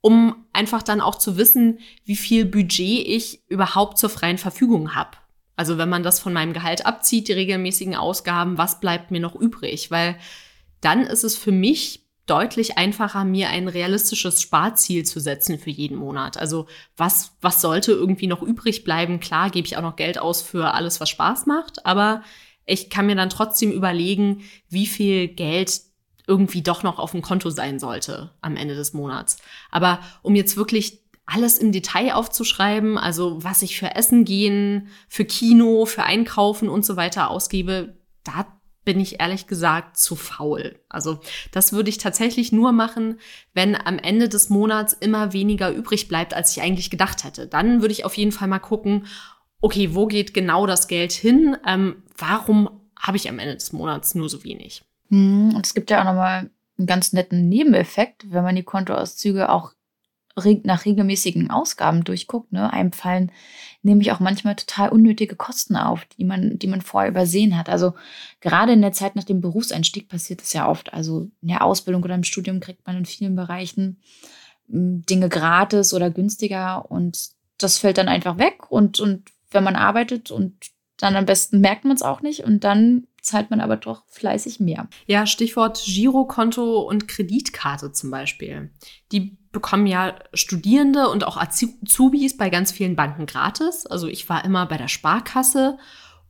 um 0.00 0.46
einfach 0.52 0.82
dann 0.82 1.00
auch 1.00 1.16
zu 1.16 1.36
wissen, 1.36 1.78
wie 2.04 2.16
viel 2.16 2.44
Budget 2.44 3.06
ich 3.06 3.42
überhaupt 3.48 3.98
zur 3.98 4.10
freien 4.10 4.38
Verfügung 4.38 4.94
habe. 4.94 5.18
Also 5.56 5.78
wenn 5.78 5.88
man 5.88 6.02
das 6.02 6.18
von 6.18 6.32
meinem 6.32 6.52
Gehalt 6.52 6.84
abzieht, 6.84 7.28
die 7.28 7.32
regelmäßigen 7.32 7.94
Ausgaben, 7.94 8.58
was 8.58 8.80
bleibt 8.80 9.10
mir 9.10 9.20
noch 9.20 9.36
übrig? 9.36 9.90
Weil 9.90 10.16
dann 10.80 11.02
ist 11.02 11.22
es 11.22 11.36
für 11.36 11.52
mich 11.52 12.03
deutlich 12.26 12.78
einfacher, 12.78 13.24
mir 13.24 13.48
ein 13.50 13.68
realistisches 13.68 14.40
Sparziel 14.40 15.04
zu 15.04 15.20
setzen 15.20 15.58
für 15.58 15.70
jeden 15.70 15.96
Monat. 15.96 16.38
Also 16.38 16.66
was, 16.96 17.36
was 17.40 17.60
sollte 17.60 17.92
irgendwie 17.92 18.26
noch 18.26 18.42
übrig 18.42 18.84
bleiben? 18.84 19.20
Klar, 19.20 19.50
gebe 19.50 19.66
ich 19.66 19.76
auch 19.76 19.82
noch 19.82 19.96
Geld 19.96 20.18
aus 20.18 20.40
für 20.40 20.72
alles, 20.72 21.00
was 21.00 21.10
Spaß 21.10 21.46
macht, 21.46 21.84
aber 21.84 22.22
ich 22.66 22.88
kann 22.88 23.06
mir 23.06 23.16
dann 23.16 23.30
trotzdem 23.30 23.72
überlegen, 23.72 24.42
wie 24.68 24.86
viel 24.86 25.28
Geld 25.28 25.80
irgendwie 26.26 26.62
doch 26.62 26.82
noch 26.82 26.98
auf 26.98 27.10
dem 27.10 27.20
Konto 27.20 27.50
sein 27.50 27.78
sollte 27.78 28.30
am 28.40 28.56
Ende 28.56 28.74
des 28.74 28.94
Monats. 28.94 29.36
Aber 29.70 30.00
um 30.22 30.34
jetzt 30.34 30.56
wirklich 30.56 31.02
alles 31.26 31.58
im 31.58 31.72
Detail 31.72 32.14
aufzuschreiben, 32.14 32.98
also 32.98 33.42
was 33.42 33.62
ich 33.62 33.78
für 33.78 33.94
Essen 33.94 34.24
gehen, 34.24 34.88
für 35.08 35.24
Kino, 35.24 35.86
für 35.86 36.04
Einkaufen 36.04 36.68
und 36.68 36.84
so 36.84 36.96
weiter 36.96 37.30
ausgebe, 37.30 37.96
da 38.24 38.46
bin 38.84 39.00
ich 39.00 39.20
ehrlich 39.20 39.46
gesagt 39.46 39.96
zu 39.96 40.16
faul. 40.16 40.78
Also 40.88 41.20
das 41.52 41.72
würde 41.72 41.90
ich 41.90 41.98
tatsächlich 41.98 42.52
nur 42.52 42.72
machen, 42.72 43.18
wenn 43.52 43.74
am 43.74 43.98
Ende 43.98 44.28
des 44.28 44.50
Monats 44.50 44.92
immer 44.92 45.32
weniger 45.32 45.70
übrig 45.70 46.08
bleibt, 46.08 46.34
als 46.34 46.56
ich 46.56 46.62
eigentlich 46.62 46.90
gedacht 46.90 47.24
hätte. 47.24 47.46
Dann 47.46 47.80
würde 47.80 47.92
ich 47.92 48.04
auf 48.04 48.16
jeden 48.16 48.32
Fall 48.32 48.48
mal 48.48 48.58
gucken, 48.58 49.06
okay, 49.60 49.94
wo 49.94 50.06
geht 50.06 50.34
genau 50.34 50.66
das 50.66 50.88
Geld 50.88 51.12
hin? 51.12 51.56
Ähm, 51.66 52.02
warum 52.18 52.68
habe 52.98 53.16
ich 53.16 53.28
am 53.28 53.38
Ende 53.38 53.54
des 53.54 53.72
Monats 53.72 54.14
nur 54.14 54.28
so 54.28 54.44
wenig? 54.44 54.84
Hm, 55.08 55.54
und 55.54 55.66
es 55.66 55.74
gibt 55.74 55.90
ja 55.90 56.00
auch 56.00 56.04
nochmal 56.04 56.50
einen 56.78 56.86
ganz 56.86 57.12
netten 57.12 57.48
Nebeneffekt, 57.48 58.30
wenn 58.30 58.44
man 58.44 58.56
die 58.56 58.62
Kontoauszüge 58.62 59.48
auch 59.48 59.72
nach 60.64 60.84
regelmäßigen 60.84 61.50
Ausgaben 61.50 62.04
durchguckt, 62.04 62.52
ne, 62.52 62.72
einem 62.72 62.92
fallen 62.92 63.30
nämlich 63.82 64.10
auch 64.12 64.20
manchmal 64.20 64.56
total 64.56 64.88
unnötige 64.88 65.36
Kosten 65.36 65.76
auf, 65.76 66.04
die 66.18 66.24
man, 66.24 66.58
die 66.58 66.66
man 66.66 66.80
vorher 66.80 67.10
übersehen 67.10 67.56
hat. 67.56 67.68
Also 67.68 67.94
gerade 68.40 68.72
in 68.72 68.82
der 68.82 68.92
Zeit 68.92 69.14
nach 69.14 69.24
dem 69.24 69.40
Berufseinstieg 69.40 70.08
passiert 70.08 70.40
das 70.40 70.52
ja 70.52 70.68
oft. 70.68 70.92
Also 70.92 71.28
in 71.42 71.48
der 71.48 71.62
Ausbildung 71.62 72.02
oder 72.02 72.14
im 72.14 72.24
Studium 72.24 72.60
kriegt 72.60 72.86
man 72.86 72.96
in 72.96 73.04
vielen 73.04 73.36
Bereichen 73.36 74.00
hm, 74.68 75.02
Dinge 75.06 75.28
gratis 75.28 75.92
oder 75.92 76.10
günstiger 76.10 76.90
und 76.90 77.30
das 77.58 77.78
fällt 77.78 77.98
dann 77.98 78.08
einfach 78.08 78.38
weg 78.38 78.70
und, 78.70 78.98
und 79.00 79.30
wenn 79.50 79.64
man 79.64 79.76
arbeitet 79.76 80.30
und 80.30 80.54
dann 80.96 81.16
am 81.16 81.26
besten 81.26 81.60
merkt 81.60 81.84
man 81.84 81.94
es 81.94 82.02
auch 82.02 82.22
nicht 82.22 82.40
und 82.40 82.64
dann 82.64 83.06
zahlt 83.20 83.50
man 83.50 83.60
aber 83.60 83.76
doch 83.76 84.04
fleißig 84.08 84.60
mehr. 84.60 84.88
Ja, 85.06 85.26
Stichwort 85.26 85.82
Girokonto 85.84 86.80
und 86.80 87.08
Kreditkarte 87.08 87.92
zum 87.92 88.10
Beispiel. 88.10 88.70
Die 89.12 89.36
bekommen 89.54 89.86
ja 89.86 90.14
Studierende 90.34 91.08
und 91.08 91.26
auch 91.26 91.38
Azubis 91.38 92.36
bei 92.36 92.50
ganz 92.50 92.70
vielen 92.70 92.96
Banken 92.96 93.24
gratis. 93.24 93.86
Also 93.86 94.06
ich 94.06 94.28
war 94.28 94.44
immer 94.44 94.66
bei 94.66 94.76
der 94.76 94.88
Sparkasse 94.88 95.78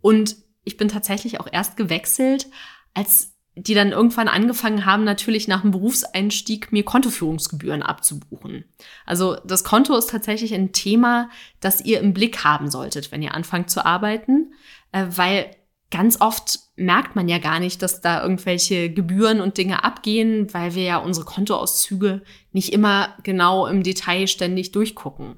und 0.01 0.37
ich 0.63 0.77
bin 0.77 0.89
tatsächlich 0.89 1.41
auch 1.41 1.49
erst 1.51 1.77
gewechselt, 1.77 2.47
als 2.95 3.35
die 3.57 3.75
dann 3.75 3.93
irgendwann 3.93 4.29
angefangen 4.29 4.85
haben, 4.85 5.05
natürlich 5.05 5.47
nach 5.47 5.63
dem 5.63 5.71
Berufseinstieg 5.71 6.73
mir 6.73 6.85
Kontoführungsgebühren 6.85 7.83
abzubuchen. 7.83 8.65
Also 9.07 9.37
das 9.45 9.63
Konto 9.63 9.97
ist 9.97 10.11
tatsächlich 10.11 10.53
ein 10.55 10.73
Thema, 10.73 11.31
das 11.61 11.81
ihr 11.81 12.01
im 12.01 12.15
Blick 12.15 12.43
haben 12.43 12.71
solltet, 12.71 13.13
wenn 13.13 13.23
ihr 13.23 13.35
anfangt 13.35 13.71
zu 13.71 13.85
arbeiten, 13.85 14.53
äh, 14.91 15.07
weil 15.09 15.51
ganz 15.95 16.21
oft 16.21 16.59
merkt 16.75 17.15
man 17.15 17.29
ja 17.29 17.39
gar 17.39 17.61
nicht, 17.61 17.81
dass 17.81 18.01
da 18.01 18.21
irgendwelche 18.21 18.91
Gebühren 18.91 19.41
und 19.41 19.57
Dinge 19.59 19.85
abgehen, 19.85 20.53
weil 20.53 20.75
wir 20.75 20.83
ja 20.83 20.97
unsere 20.97 21.25
Kontoauszüge 21.25 22.23
nicht 22.51 22.73
immer 22.73 23.15
genau 23.23 23.69
im 23.69 23.85
Detail 23.85 24.27
ständig 24.27 24.73
durchgucken. 24.73 25.37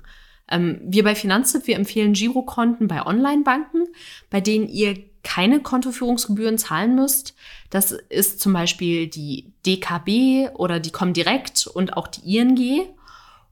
Ähm, 0.51 0.81
wir 0.83 1.05
bei 1.05 1.15
Finanztipp, 1.15 1.67
wir 1.67 1.77
empfehlen 1.77 2.15
Girokonten 2.15 2.89
bei 2.89 3.05
Online-Banken, 3.05 3.87
bei 4.31 4.41
denen 4.41 4.67
ihr 4.67 4.97
keine 5.23 5.61
Kontoführungsgebühren 5.61 6.57
zahlen 6.57 6.95
müsst. 6.95 7.35
Das 7.69 7.93
ist 7.93 8.41
zum 8.41 8.55
Beispiel 8.55 9.09
die 9.09 9.53
DKB 9.67 10.55
oder 10.55 10.81
die 10.81 10.93
Comdirect 10.93 11.67
und 11.67 11.99
auch 11.99 12.09
die 12.09 12.39
ING. 12.39 12.87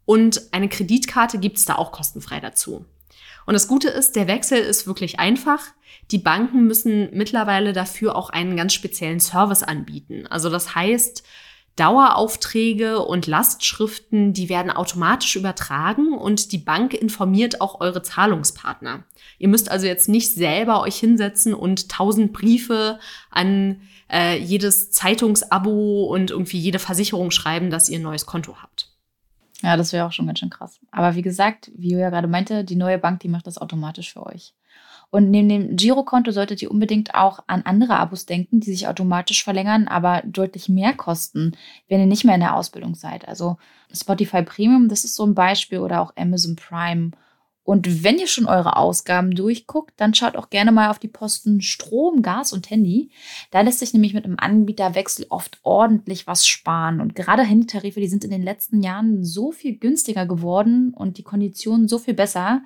Und 0.07 0.41
eine 0.53 0.71
Kreditkarte 0.71 1.39
gibt 1.39 1.59
es 1.59 1.67
da 1.67 1.75
auch 1.75 1.93
kostenfrei 1.93 2.41
dazu. 2.41 2.87
Und 3.47 3.55
das 3.55 3.69
Gute 3.69 3.89
ist, 3.89 4.17
der 4.17 4.27
Wechsel 4.27 4.59
ist 4.59 4.87
wirklich 4.87 5.19
einfach. 5.19 5.61
Die 6.11 6.19
Banken 6.19 6.67
müssen 6.67 7.09
mittlerweile 7.13 7.73
dafür 7.73 8.17
auch 8.17 8.31
einen 8.31 8.57
ganz 8.57 8.73
speziellen 8.73 9.21
Service 9.21 9.63
anbieten. 9.63 10.27
Also 10.29 10.51
das 10.51 10.75
heißt, 10.75 11.25
Daueraufträge 11.77 13.01
und 13.01 13.27
Lastschriften, 13.27 14.33
die 14.33 14.49
werden 14.49 14.71
automatisch 14.71 15.35
übertragen 15.35 16.13
und 16.17 16.53
die 16.53 16.59
Bank 16.59 16.95
informiert 16.95 17.61
auch 17.61 17.81
eure 17.81 18.03
Zahlungspartner. 18.03 19.03
Ihr 19.39 19.49
müsst 19.49 19.71
also 19.71 19.87
jetzt 19.87 20.09
nicht 20.09 20.33
selber 20.33 20.83
euch 20.83 20.97
hinsetzen 20.97 21.53
und 21.53 21.89
tausend 21.89 22.33
Briefe 22.33 23.01
an 23.29 23.81
äh, 24.09 24.39
jedes 24.39 24.93
Zeitungsabo 24.93 26.05
und 26.05 26.31
irgendwie 26.31 26.59
jede 26.59 26.79
Versicherung 26.79 27.33
schreiben, 27.33 27.71
dass 27.71 27.89
ihr 27.89 27.99
ein 27.99 28.03
neues 28.03 28.25
Konto 28.25 28.57
habt. 28.63 28.94
Ja, 29.65 29.79
das 29.79 29.95
wäre 29.95 30.05
auch 30.05 30.13
schon 30.13 30.27
ganz 30.27 30.41
schön 30.41 30.51
krass. 30.51 30.79
Aber 30.91 31.15
wie 31.15 31.23
gesagt, 31.23 31.73
wie 31.75 31.93
Julia 31.93 32.11
gerade 32.11 32.29
meinte, 32.29 32.65
die 32.65 32.77
neue 32.77 32.99
Bank, 32.99 33.21
die 33.21 33.29
macht 33.29 33.47
das 33.47 33.57
automatisch 33.57 34.13
für 34.13 34.27
euch. 34.27 34.55
Und 35.09 35.31
neben 35.31 35.49
dem 35.49 35.77
Girokonto 35.77 36.33
solltet 36.33 36.61
ihr 36.61 36.71
unbedingt 36.71 37.15
auch 37.15 37.39
an 37.47 37.63
andere 37.63 37.97
Abos 37.97 38.27
denken, 38.27 38.61
die 38.61 38.71
sich 38.71 38.89
automatisch 38.89 39.43
verlängern, 39.43 39.89
aber 39.89 40.23
deutlich 40.27 40.69
mehr 40.69 40.93
kosten, 40.93 41.53
wenn 41.89 42.01
ihr 42.01 42.07
nicht 42.07 42.25
mehr 42.25 42.35
in 42.35 42.43
der 42.43 42.55
Ausbildung 42.55 42.95
seid. 42.95 43.27
Also 43.27 43.57
Spotify 43.91 44.43
Premium, 44.43 44.89
das 44.89 45.05
ist 45.05 45.17
so 45.17 45.25
ein 45.25 45.35
Beispiel, 45.35 45.79
oder 45.79 46.03
auch 46.03 46.13
Amazon 46.17 46.57
Prime 46.57 47.13
und 47.65 48.05
wenn 48.05 48.19
ihr 48.19 48.27
schon 48.27 48.47
eure 48.47 48.77
Ausgaben 48.77 49.35
durchguckt, 49.35 49.95
dann 49.97 50.13
schaut 50.13 50.37
auch 50.37 50.51
gerne 50.51 50.71
mal 50.71 50.91
auf 50.91 50.99
die 50.99 51.09
Posten 51.09 51.63
Strom, 51.63 52.21
Gas 52.21 52.53
und 52.53 52.69
Handy. 52.69 53.11
Da 53.51 53.63
lässt 53.63 53.79
sich 53.79 53.95
nämlich 53.95 54.13
mit 54.13 54.27
einem 54.27 54.37
Anbieterwechsel 54.39 55.27
oft 55.31 55.59
ordentlich 55.63 56.27
was 56.27 56.47
sparen. 56.47 57.01
Und 57.01 57.15
gerade 57.15 57.43
Handytarife, 57.43 58.01
die 58.01 58.09
sind 58.09 58.23
in 58.23 58.31
den 58.31 58.43
letzten 58.43 58.83
Jahren 58.83 59.25
so 59.25 59.51
viel 59.51 59.79
günstiger 59.79 60.27
geworden 60.27 60.93
und 60.95 61.17
die 61.17 61.23
Konditionen 61.23 61.89
so 61.89 61.99
viel 61.99 62.15
besser. 62.15 62.63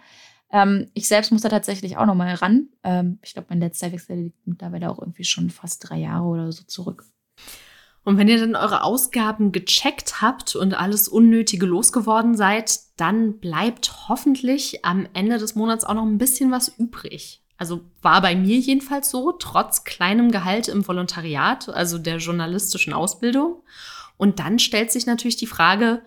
Ähm, 0.50 0.88
ich 0.94 1.06
selbst 1.06 1.30
muss 1.30 1.42
da 1.42 1.48
tatsächlich 1.48 1.96
auch 1.96 2.06
nochmal 2.06 2.34
ran. 2.34 2.68
Ähm, 2.82 3.20
ich 3.22 3.34
glaube, 3.34 3.48
mein 3.50 3.60
letzter 3.60 3.92
Wechsel 3.92 4.16
liegt 4.16 4.46
mittlerweile 4.48 4.90
auch 4.90 4.98
irgendwie 4.98 5.24
schon 5.24 5.48
fast 5.50 5.88
drei 5.88 5.98
Jahre 5.98 6.26
oder 6.26 6.50
so 6.50 6.64
zurück. 6.64 7.04
Und 8.04 8.16
wenn 8.16 8.28
ihr 8.28 8.40
dann 8.40 8.56
eure 8.56 8.82
Ausgaben 8.84 9.52
gecheckt 9.52 10.22
habt 10.22 10.56
und 10.56 10.74
alles 10.74 11.08
Unnötige 11.08 11.66
losgeworden 11.66 12.36
seid, 12.36 12.78
dann 12.96 13.38
bleibt 13.38 14.08
hoffentlich 14.08 14.84
am 14.84 15.06
Ende 15.12 15.38
des 15.38 15.54
Monats 15.54 15.84
auch 15.84 15.94
noch 15.94 16.06
ein 16.06 16.18
bisschen 16.18 16.50
was 16.50 16.68
übrig. 16.78 17.42
Also 17.58 17.80
war 18.02 18.22
bei 18.22 18.36
mir 18.36 18.56
jedenfalls 18.56 19.10
so, 19.10 19.32
trotz 19.32 19.84
kleinem 19.84 20.30
Gehalt 20.30 20.68
im 20.68 20.86
Volontariat, 20.86 21.68
also 21.68 21.98
der 21.98 22.18
journalistischen 22.18 22.92
Ausbildung. 22.92 23.62
Und 24.16 24.38
dann 24.38 24.58
stellt 24.58 24.92
sich 24.92 25.06
natürlich 25.06 25.36
die 25.36 25.46
Frage, 25.46 26.00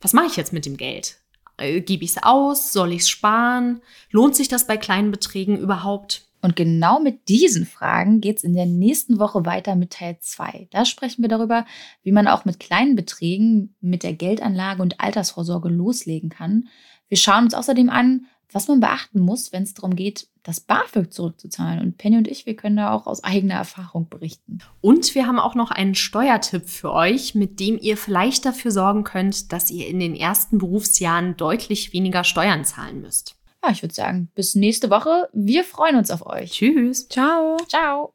was 0.00 0.12
mache 0.12 0.26
ich 0.26 0.36
jetzt 0.36 0.52
mit 0.52 0.66
dem 0.66 0.76
Geld? 0.76 1.16
Äh, 1.56 1.80
Gebe 1.80 2.04
ich 2.04 2.10
es 2.10 2.22
aus? 2.22 2.72
Soll 2.72 2.92
ich 2.92 3.00
es 3.00 3.08
sparen? 3.08 3.80
Lohnt 4.10 4.36
sich 4.36 4.48
das 4.48 4.66
bei 4.66 4.76
kleinen 4.76 5.10
Beträgen 5.10 5.58
überhaupt? 5.58 6.27
Und 6.40 6.56
genau 6.56 7.00
mit 7.00 7.28
diesen 7.28 7.66
Fragen 7.66 8.20
geht 8.20 8.38
es 8.38 8.44
in 8.44 8.54
der 8.54 8.66
nächsten 8.66 9.18
Woche 9.18 9.44
weiter 9.44 9.74
mit 9.74 9.90
Teil 9.90 10.18
2. 10.20 10.68
Da 10.70 10.84
sprechen 10.84 11.22
wir 11.22 11.28
darüber, 11.28 11.66
wie 12.02 12.12
man 12.12 12.28
auch 12.28 12.44
mit 12.44 12.60
kleinen 12.60 12.94
Beträgen 12.94 13.74
mit 13.80 14.02
der 14.02 14.12
Geldanlage 14.12 14.82
und 14.82 15.00
Altersvorsorge 15.00 15.68
loslegen 15.68 16.30
kann. 16.30 16.68
Wir 17.08 17.18
schauen 17.18 17.44
uns 17.44 17.54
außerdem 17.54 17.90
an, 17.90 18.26
was 18.50 18.68
man 18.68 18.80
beachten 18.80 19.20
muss, 19.20 19.52
wenn 19.52 19.62
es 19.62 19.74
darum 19.74 19.94
geht, 19.94 20.28
das 20.42 20.60
BAföG 20.60 21.12
zurückzuzahlen. 21.12 21.80
Und 21.80 21.98
Penny 21.98 22.16
und 22.16 22.28
ich, 22.28 22.46
wir 22.46 22.56
können 22.56 22.76
da 22.76 22.92
auch 22.92 23.06
aus 23.06 23.22
eigener 23.22 23.54
Erfahrung 23.54 24.08
berichten. 24.08 24.60
Und 24.80 25.14
wir 25.14 25.26
haben 25.26 25.38
auch 25.38 25.54
noch 25.54 25.70
einen 25.70 25.94
Steuertipp 25.94 26.66
für 26.66 26.92
euch, 26.92 27.34
mit 27.34 27.60
dem 27.60 27.78
ihr 27.78 27.98
vielleicht 27.98 28.46
dafür 28.46 28.70
sorgen 28.70 29.04
könnt, 29.04 29.52
dass 29.52 29.70
ihr 29.70 29.86
in 29.86 30.00
den 30.00 30.14
ersten 30.16 30.56
Berufsjahren 30.58 31.36
deutlich 31.36 31.92
weniger 31.92 32.24
Steuern 32.24 32.64
zahlen 32.64 33.02
müsst. 33.02 33.37
Ja, 33.64 33.70
ich 33.70 33.82
würde 33.82 33.94
sagen, 33.94 34.30
bis 34.34 34.54
nächste 34.54 34.88
Woche. 34.90 35.28
Wir 35.32 35.64
freuen 35.64 35.96
uns 35.96 36.10
auf 36.10 36.24
euch. 36.26 36.52
Tschüss. 36.52 37.08
Ciao. 37.08 37.56
Ciao. 37.68 38.14